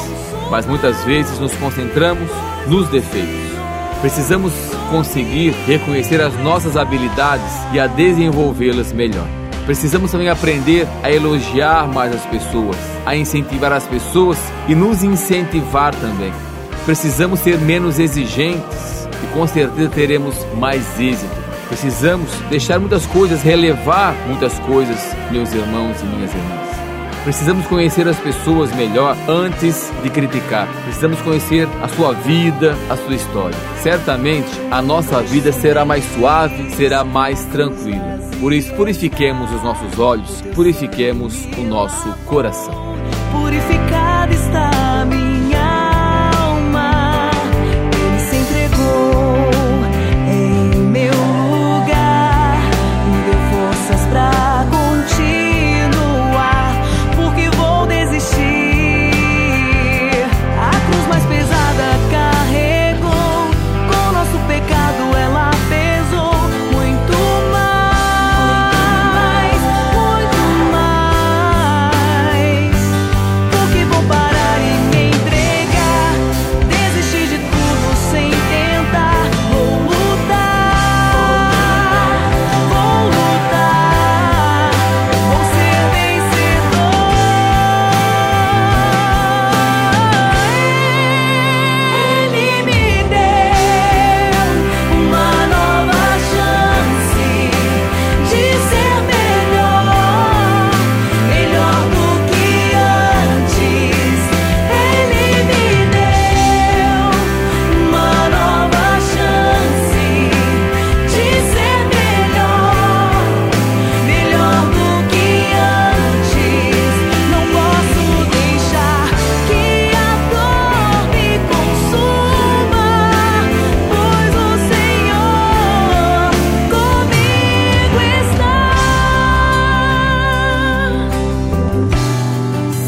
mas 0.50 0.66
muitas 0.66 1.02
vezes 1.04 1.38
nos 1.38 1.52
concentramos 1.54 2.30
nos 2.66 2.88
defeitos. 2.88 3.52
Precisamos 4.00 4.52
conseguir 4.90 5.50
reconhecer 5.66 6.20
as 6.20 6.36
nossas 6.40 6.76
habilidades 6.76 7.52
e 7.72 7.78
a 7.78 7.86
desenvolvê-las 7.86 8.92
melhor. 8.92 9.26
Precisamos 9.64 10.10
também 10.10 10.28
aprender 10.28 10.88
a 11.02 11.10
elogiar 11.10 11.86
mais 11.86 12.12
as 12.12 12.26
pessoas, 12.26 12.76
a 13.06 13.14
incentivar 13.14 13.72
as 13.72 13.84
pessoas 13.86 14.38
e 14.66 14.74
nos 14.74 15.04
incentivar 15.04 15.94
também. 15.94 16.32
Precisamos 16.84 17.40
ser 17.40 17.58
menos 17.58 18.00
exigentes 18.00 19.08
e 19.22 19.26
com 19.32 19.46
certeza 19.46 19.88
teremos 19.88 20.34
mais 20.56 20.98
êxito. 20.98 21.42
Precisamos 21.68 22.28
deixar 22.50 22.80
muitas 22.80 23.06
coisas, 23.06 23.40
relevar 23.40 24.14
muitas 24.26 24.58
coisas, 24.58 24.98
meus 25.30 25.52
irmãos 25.52 25.96
e 26.02 26.06
minhas 26.06 26.34
irmãs. 26.34 26.71
Precisamos 27.24 27.66
conhecer 27.66 28.08
as 28.08 28.18
pessoas 28.18 28.74
melhor 28.74 29.16
antes 29.28 29.92
de 30.02 30.10
criticar. 30.10 30.66
Precisamos 30.82 31.20
conhecer 31.20 31.68
a 31.80 31.86
sua 31.86 32.12
vida, 32.12 32.76
a 32.90 32.96
sua 32.96 33.14
história. 33.14 33.56
Certamente 33.80 34.50
a 34.72 34.82
nossa 34.82 35.22
vida 35.22 35.52
será 35.52 35.84
mais 35.84 36.04
suave, 36.14 36.70
será 36.72 37.04
mais 37.04 37.44
tranquila. 37.46 38.18
Por 38.40 38.52
isso, 38.52 38.74
purifiquemos 38.74 39.52
os 39.52 39.62
nossos 39.62 40.00
olhos, 40.00 40.42
purifiquemos 40.52 41.44
o 41.56 41.62
nosso 41.62 42.12
coração. 42.26 42.74
Purificada 43.30 44.34
está 44.34 44.71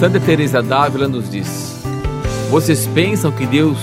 Santa 0.05 0.21
Teresa 0.21 0.63
d'Ávila 0.63 1.09
nos 1.09 1.31
diz: 1.31 1.83
Vocês 2.51 2.87
pensam 2.89 3.33
que 3.33 3.47
Deus 3.47 3.79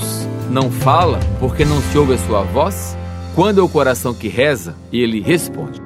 não 0.51 0.69
fala 0.69 1.19
porque 1.39 1.65
não 1.65 1.81
se 1.81 1.97
ouve 1.97 2.13
a 2.13 2.17
sua 2.19 2.43
voz? 2.43 2.95
Quando 3.33 3.59
é 3.59 3.63
o 3.63 3.67
coração 3.67 4.13
que 4.13 4.27
reza, 4.27 4.75
ele 4.93 5.19
responde. 5.19 5.81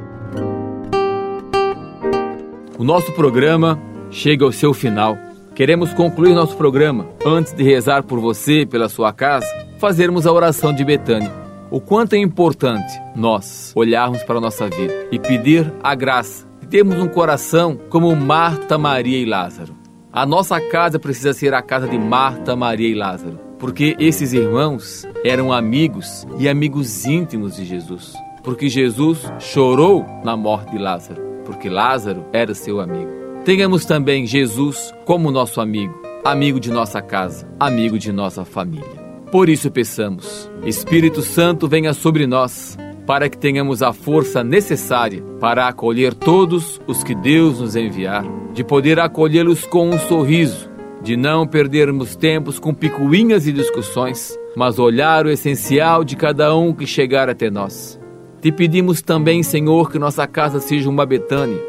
O 2.78 2.84
nosso 2.84 3.14
programa 3.14 3.82
chega 4.12 4.44
ao 4.44 4.52
seu 4.52 4.74
final. 4.74 5.18
Queremos 5.56 5.94
concluir 5.94 6.36
nosso 6.36 6.58
programa 6.58 7.08
antes 7.26 7.54
de 7.54 7.64
rezar 7.64 8.04
por 8.04 8.20
você 8.20 8.66
pela 8.66 8.90
sua 8.90 9.14
casa, 9.14 9.48
fazermos 9.80 10.28
a 10.28 10.34
oração 10.34 10.74
de 10.74 10.84
Betânia. 10.84 11.32
O 11.72 11.80
quanto 11.80 12.12
é 12.12 12.18
importante 12.18 12.94
nós 13.16 13.72
olharmos 13.74 14.22
para 14.24 14.40
a 14.40 14.42
nossa 14.42 14.68
vida 14.68 15.08
e 15.14 15.18
pedir 15.18 15.74
a 15.82 15.96
graça 15.96 16.46
de 16.60 16.68
termos 16.68 16.98
um 16.98 17.08
coração 17.08 17.80
como 17.90 18.14
Marta, 18.18 18.78
Maria 18.78 19.18
e 19.18 19.24
Lázaro. 19.24 19.85
A 20.16 20.26
nossa 20.26 20.62
casa 20.62 20.98
precisa 20.98 21.34
ser 21.34 21.54
a 21.54 21.62
casa 21.62 21.90
de 21.90 22.00
Marta, 22.00 22.56
Maria 22.56 22.88
e 22.88 22.94
Lázaro, 22.94 23.38
porque 23.60 23.98
esses 24.00 24.32
irmãos 24.32 25.06
eram 25.26 25.52
amigos 25.52 26.26
e 26.40 26.48
amigos 26.48 27.06
íntimos 27.06 27.58
de 27.58 27.66
Jesus. 27.66 28.14
Porque 28.42 28.70
Jesus 28.70 29.30
chorou 29.42 30.06
na 30.24 30.38
morte 30.38 30.72
de 30.72 30.78
Lázaro, 30.78 31.22
porque 31.44 31.68
Lázaro 31.68 32.26
era 32.32 32.56
seu 32.56 32.80
amigo. 32.80 33.12
Tenhamos 33.44 33.84
também 33.84 34.26
Jesus 34.26 34.94
como 35.04 35.32
nosso 35.32 35.60
amigo, 35.60 36.02
amigo 36.24 36.62
de 36.62 36.72
nossa 36.72 37.02
casa, 37.02 37.46
amigo 37.60 38.00
de 38.00 38.14
nossa 38.14 38.46
família. 38.46 39.04
Por 39.34 39.50
isso 39.50 39.70
peçamos, 39.70 40.50
Espírito 40.66 41.22
Santo 41.24 41.68
venha 41.68 41.94
sobre 41.94 42.26
nós, 42.26 42.78
para 43.06 43.30
que 43.30 43.38
tenhamos 43.38 43.84
a 43.84 43.94
força 43.94 44.44
necessária 44.44 45.22
para 45.40 45.68
acolher 45.68 46.14
todos 46.14 46.82
os 46.88 47.04
que 47.04 47.14
Deus 47.14 47.60
nos 47.60 47.76
enviar, 47.76 48.26
de 48.54 48.64
poder 48.64 49.00
acolhê-los 49.00 49.66
com 49.66 49.90
um 49.90 50.00
sorriso, 50.00 50.70
de 51.02 51.16
não 51.16 51.46
perdermos 51.46 52.16
tempos 52.16 52.58
com 52.58 52.74
picuinhas 52.74 53.46
e 53.48 53.52
discussões, 53.52 54.38
mas 54.56 54.80
olhar 54.80 55.26
o 55.26 55.30
essencial 55.30 56.04
de 56.04 56.16
cada 56.16 56.56
um 56.56 56.74
que 56.74 56.88
chegar 56.88 57.30
até 57.30 57.50
nós. 57.50 58.00
Te 58.42 58.52
pedimos 58.52 59.02
também, 59.02 59.44
Senhor, 59.44 59.92
que 59.92 60.00
nossa 60.00 60.26
casa 60.26 60.60
seja 60.60 60.90
uma 60.90 61.06
Betânia, 61.06 61.62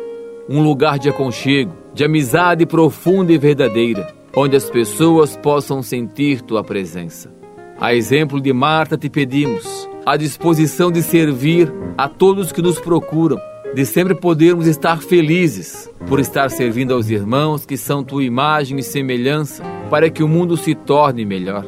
um 0.49 0.63
lugar 0.63 0.99
de 0.99 1.09
aconchego, 1.09 1.73
de 1.93 2.05
amizade 2.05 2.65
profunda 2.65 3.33
e 3.33 3.39
verdadeira, 3.39 4.15
onde 4.35 4.57
as 4.57 4.71
pessoas 4.71 5.37
possam 5.37 5.83
sentir 5.83 6.41
tua 6.41 6.63
presença. 6.63 7.35
A 7.79 7.95
exemplo 7.95 8.41
de 8.41 8.53
Marta, 8.53 8.97
te 8.97 9.11
pedimos 9.11 9.89
a 10.07 10.17
disposição 10.17 10.93
de 10.93 11.03
servir 11.03 11.73
a 11.99 12.09
todos 12.09 12.53
que 12.53 12.63
nos 12.63 12.79
procuram, 12.79 13.41
de 13.75 13.85
sempre 13.85 14.15
podermos 14.15 14.69
estar 14.69 15.03
felizes 15.03 15.91
por 16.09 16.21
estar 16.21 16.49
servindo 16.49 16.95
aos 16.95 17.11
irmãos 17.11 17.67
que 17.67 17.77
são 17.77 18.05
tua 18.05 18.23
imagem 18.23 18.79
e 18.79 18.85
semelhança, 18.85 19.65
para 19.91 20.09
que 20.09 20.23
o 20.23 20.29
mundo 20.29 20.57
se 20.57 20.77
torne 20.77 21.25
melhor. 21.25 21.67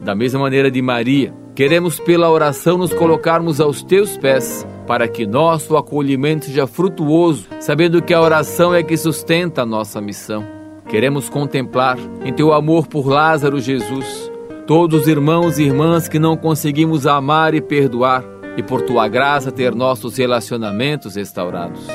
Da 0.00 0.14
mesma 0.14 0.40
maneira 0.40 0.70
de 0.70 0.80
Maria, 0.80 1.34
queremos 1.54 2.00
pela 2.00 2.30
oração 2.30 2.78
nos 2.78 2.94
colocarmos 2.94 3.60
aos 3.60 3.82
teus 3.82 4.16
pés, 4.16 4.66
para 4.86 5.06
que 5.06 5.26
nosso 5.26 5.76
acolhimento 5.76 6.46
seja 6.46 6.66
frutuoso, 6.66 7.46
sabendo 7.60 8.00
que 8.00 8.14
a 8.14 8.22
oração 8.22 8.74
é 8.74 8.82
que 8.82 8.96
sustenta 8.96 9.62
a 9.62 9.66
nossa 9.66 10.00
missão. 10.00 10.46
Queremos 10.88 11.28
contemplar 11.28 11.98
em 12.24 12.32
teu 12.32 12.54
amor 12.54 12.86
por 12.86 13.06
Lázaro 13.06 13.60
Jesus 13.60 14.30
todos 14.66 15.02
os 15.02 15.08
irmãos 15.08 15.58
e 15.58 15.62
irmãs 15.62 16.08
que 16.08 16.18
não 16.18 16.36
conseguimos 16.36 17.06
amar 17.06 17.54
e 17.54 17.60
perdoar, 17.60 18.24
e 18.56 18.62
por 18.62 18.82
tua 18.82 19.06
graça 19.06 19.52
ter 19.52 19.74
nossos 19.74 20.16
relacionamentos 20.16 21.14
restaurados. 21.14 21.86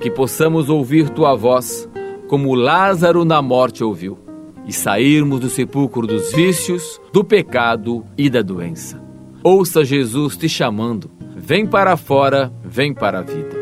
Que 0.00 0.10
possamos 0.10 0.68
ouvir 0.68 1.08
tua 1.10 1.34
voz, 1.34 1.88
como 2.28 2.54
Lázaro 2.54 3.24
na 3.24 3.42
morte 3.42 3.82
ouviu, 3.82 4.18
e 4.66 4.72
sairmos 4.72 5.40
do 5.40 5.48
sepulcro 5.48 6.06
dos 6.06 6.32
vícios, 6.32 7.00
do 7.12 7.24
pecado 7.24 8.04
e 8.16 8.30
da 8.30 8.42
doença. 8.42 9.02
Ouça 9.42 9.84
Jesus 9.84 10.36
te 10.36 10.48
chamando, 10.48 11.10
vem 11.34 11.66
para 11.66 11.96
fora, 11.96 12.52
vem 12.62 12.94
para 12.94 13.18
a 13.18 13.22
vida. 13.22 13.58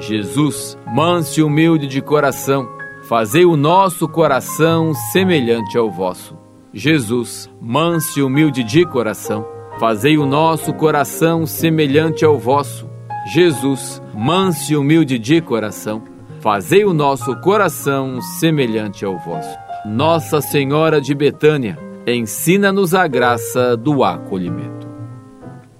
Jesus, 0.00 0.76
manso 0.92 1.38
e 1.38 1.42
humilde 1.44 1.86
de 1.86 2.00
coração, 2.00 2.68
fazei 3.04 3.44
o 3.44 3.56
nosso 3.56 4.08
coração 4.08 4.92
semelhante 5.12 5.78
ao 5.78 5.88
vosso. 5.88 6.41
Jesus, 6.74 7.50
manso 7.60 8.18
e 8.18 8.22
humilde 8.22 8.64
de 8.64 8.86
coração, 8.86 9.46
fazei 9.78 10.16
o 10.16 10.24
nosso 10.24 10.72
coração 10.72 11.44
semelhante 11.44 12.24
ao 12.24 12.38
vosso. 12.38 12.88
Jesus, 13.34 14.02
manso 14.14 14.72
e 14.72 14.76
humilde 14.76 15.18
de 15.18 15.42
coração, 15.42 16.02
fazei 16.40 16.82
o 16.84 16.94
nosso 16.94 17.36
coração 17.40 18.22
semelhante 18.22 19.04
ao 19.04 19.18
vosso. 19.18 19.54
Nossa 19.84 20.40
Senhora 20.40 20.98
de 20.98 21.14
Betânia, 21.14 21.78
ensina-nos 22.06 22.94
a 22.94 23.06
graça 23.06 23.76
do 23.76 24.02
acolhimento. 24.02 24.88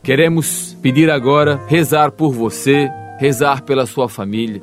Queremos 0.02 0.76
pedir 0.82 1.10
agora, 1.10 1.58
rezar 1.68 2.10
por 2.10 2.32
você, 2.32 2.90
rezar 3.18 3.62
pela 3.62 3.86
sua 3.86 4.10
família, 4.10 4.62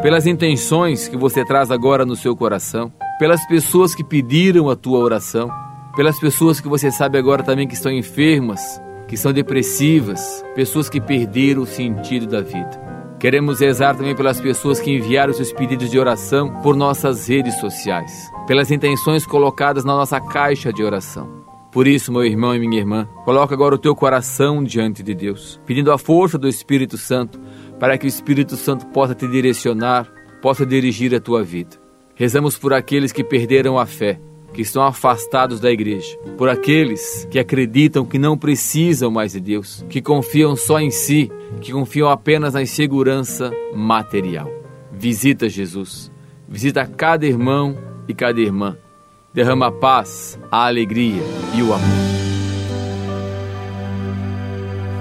pelas 0.00 0.26
intenções 0.26 1.06
que 1.06 1.18
você 1.18 1.44
traz 1.44 1.70
agora 1.70 2.06
no 2.06 2.16
seu 2.16 2.34
coração, 2.34 2.90
pelas 3.20 3.46
pessoas 3.46 3.94
que 3.94 4.02
pediram 4.02 4.70
a 4.70 4.74
tua 4.74 4.98
oração, 4.98 5.50
pelas 5.94 6.18
pessoas 6.18 6.58
que 6.58 6.66
você 6.66 6.90
sabe 6.90 7.18
agora 7.18 7.42
também 7.42 7.68
que 7.68 7.74
estão 7.74 7.92
enfermas, 7.92 8.80
que 9.06 9.14
são 9.14 9.30
depressivas, 9.30 10.42
pessoas 10.54 10.88
que 10.88 11.02
perderam 11.02 11.60
o 11.60 11.66
sentido 11.66 12.26
da 12.26 12.40
vida. 12.40 12.80
Queremos 13.20 13.60
rezar 13.60 13.94
também 13.94 14.16
pelas 14.16 14.40
pessoas 14.40 14.80
que 14.80 14.90
enviaram 14.90 15.34
seus 15.34 15.52
pedidos 15.52 15.90
de 15.90 15.98
oração 15.98 16.62
por 16.62 16.74
nossas 16.74 17.28
redes 17.28 17.60
sociais, 17.60 18.10
pelas 18.46 18.70
intenções 18.70 19.26
colocadas 19.26 19.84
na 19.84 19.92
nossa 19.92 20.18
caixa 20.18 20.72
de 20.72 20.82
oração. 20.82 21.44
Por 21.70 21.86
isso, 21.86 22.10
meu 22.10 22.24
irmão 22.24 22.54
e 22.54 22.58
minha 22.58 22.80
irmã, 22.80 23.06
coloca 23.26 23.52
agora 23.52 23.74
o 23.74 23.78
teu 23.78 23.94
coração 23.94 24.64
diante 24.64 25.02
de 25.02 25.14
Deus, 25.14 25.60
pedindo 25.66 25.92
a 25.92 25.98
força 25.98 26.38
do 26.38 26.48
Espírito 26.48 26.96
Santo 26.96 27.38
para 27.78 27.98
que 27.98 28.06
o 28.06 28.08
Espírito 28.08 28.56
Santo 28.56 28.86
possa 28.86 29.14
te 29.14 29.28
direcionar, 29.28 30.10
possa 30.40 30.64
dirigir 30.64 31.14
a 31.14 31.20
tua 31.20 31.42
vida. 31.42 31.79
Rezamos 32.20 32.58
por 32.58 32.74
aqueles 32.74 33.12
que 33.12 33.24
perderam 33.24 33.78
a 33.78 33.86
fé, 33.86 34.20
que 34.52 34.60
estão 34.60 34.82
afastados 34.82 35.58
da 35.58 35.70
igreja, 35.70 36.18
por 36.36 36.50
aqueles 36.50 37.26
que 37.30 37.38
acreditam 37.38 38.04
que 38.04 38.18
não 38.18 38.36
precisam 38.36 39.10
mais 39.10 39.32
de 39.32 39.40
Deus, 39.40 39.82
que 39.88 40.02
confiam 40.02 40.54
só 40.54 40.78
em 40.78 40.90
si, 40.90 41.32
que 41.62 41.72
confiam 41.72 42.10
apenas 42.10 42.52
na 42.52 42.60
insegurança 42.60 43.50
material. 43.74 44.52
Visita 44.92 45.48
Jesus, 45.48 46.12
visita 46.46 46.86
cada 46.86 47.24
irmão 47.24 47.78
e 48.06 48.12
cada 48.12 48.38
irmã 48.38 48.76
derrama 49.32 49.68
a 49.68 49.72
paz, 49.72 50.38
a 50.52 50.66
alegria 50.66 51.22
e 51.54 51.62
o 51.62 51.72
amor. 51.72 51.88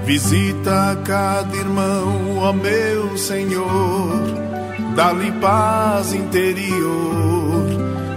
Visita 0.05 0.97
cada 1.03 1.53
irmão, 1.53 2.38
ó 2.38 2.53
meu 2.53 3.17
Senhor, 3.17 4.49
dá-lhe 4.96 5.32
paz 5.34 6.14
interior 6.14 7.66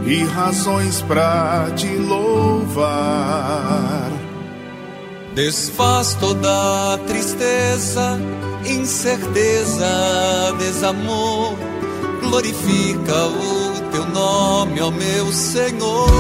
e 0.07 0.25
razões 0.25 1.03
para 1.03 1.71
te 1.77 1.89
louvar. 1.97 3.43
Desfaz 5.35 6.15
toda 6.21 6.99
tristeza, 7.07 8.21
incerteza, 8.67 9.87
desamor, 10.59 11.57
glorifica 12.21 13.27
o 13.27 13.81
teu 13.91 14.07
nome, 14.09 14.81
ó 14.83 14.91
meu 14.91 15.33
Senhor. 15.33 16.11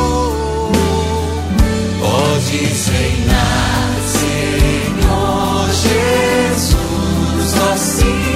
Podes 2.01 2.89
reinar, 2.89 3.97
Senhor 4.09 5.69
Jesus, 5.83 7.55
ó 7.71 7.77
sim. 7.77 8.32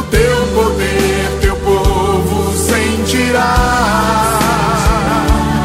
O 0.00 0.02
teu 0.04 0.46
poder, 0.54 1.40
teu 1.42 1.56
povo 1.56 2.56
sentirá. 2.56 3.54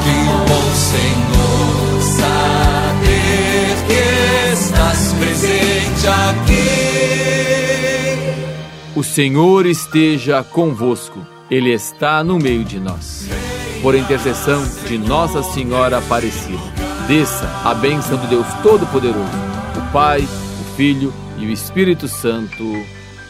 Que 0.03 0.25
bom, 0.49 0.67
Senhor, 0.75 2.01
saber 2.17 3.77
que 3.87 4.03
estás 4.53 5.13
presente 5.13 6.05
aqui. 6.07 6.55
O 8.93 9.03
Senhor 9.03 9.65
esteja 9.65 10.43
convosco. 10.43 11.25
Ele 11.49 11.71
está 11.71 12.21
no 12.21 12.37
meio 12.37 12.65
de 12.65 12.77
nós. 12.77 13.29
Por 13.81 13.95
intercessão 13.95 14.67
de 14.85 14.97
Nossa 14.97 15.43
Senhora 15.43 15.99
Aparecida, 15.99 16.59
desça 17.07 17.49
a 17.63 17.73
bênção 17.73 18.17
do 18.17 18.27
Deus 18.27 18.47
Todo-Poderoso, 18.61 19.31
o 19.77 19.91
Pai, 19.93 20.19
o 20.21 20.75
Filho 20.75 21.13
e 21.37 21.45
o 21.45 21.51
Espírito 21.51 22.09
Santo. 22.09 22.65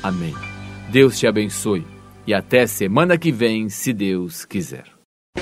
Amém. 0.01 0.44
Deus 0.89 1.17
te 1.17 1.27
abençoe 1.27 1.85
e 2.27 2.33
até 2.33 2.65
semana 2.65 3.17
que 3.17 3.31
vem, 3.31 3.69
se 3.69 3.93
Deus 3.93 4.45
quiser. 4.45 4.85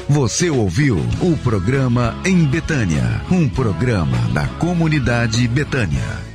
Você 0.10 0.50
ouviu 0.50 0.98
o 1.22 1.38
programa 1.44 2.16
Em 2.26 2.44
Betânia, 2.46 3.22
um 3.32 3.48
programa 3.48 4.18
da 4.34 4.48
comunidade 4.60 5.48
Betânia. 5.48 6.33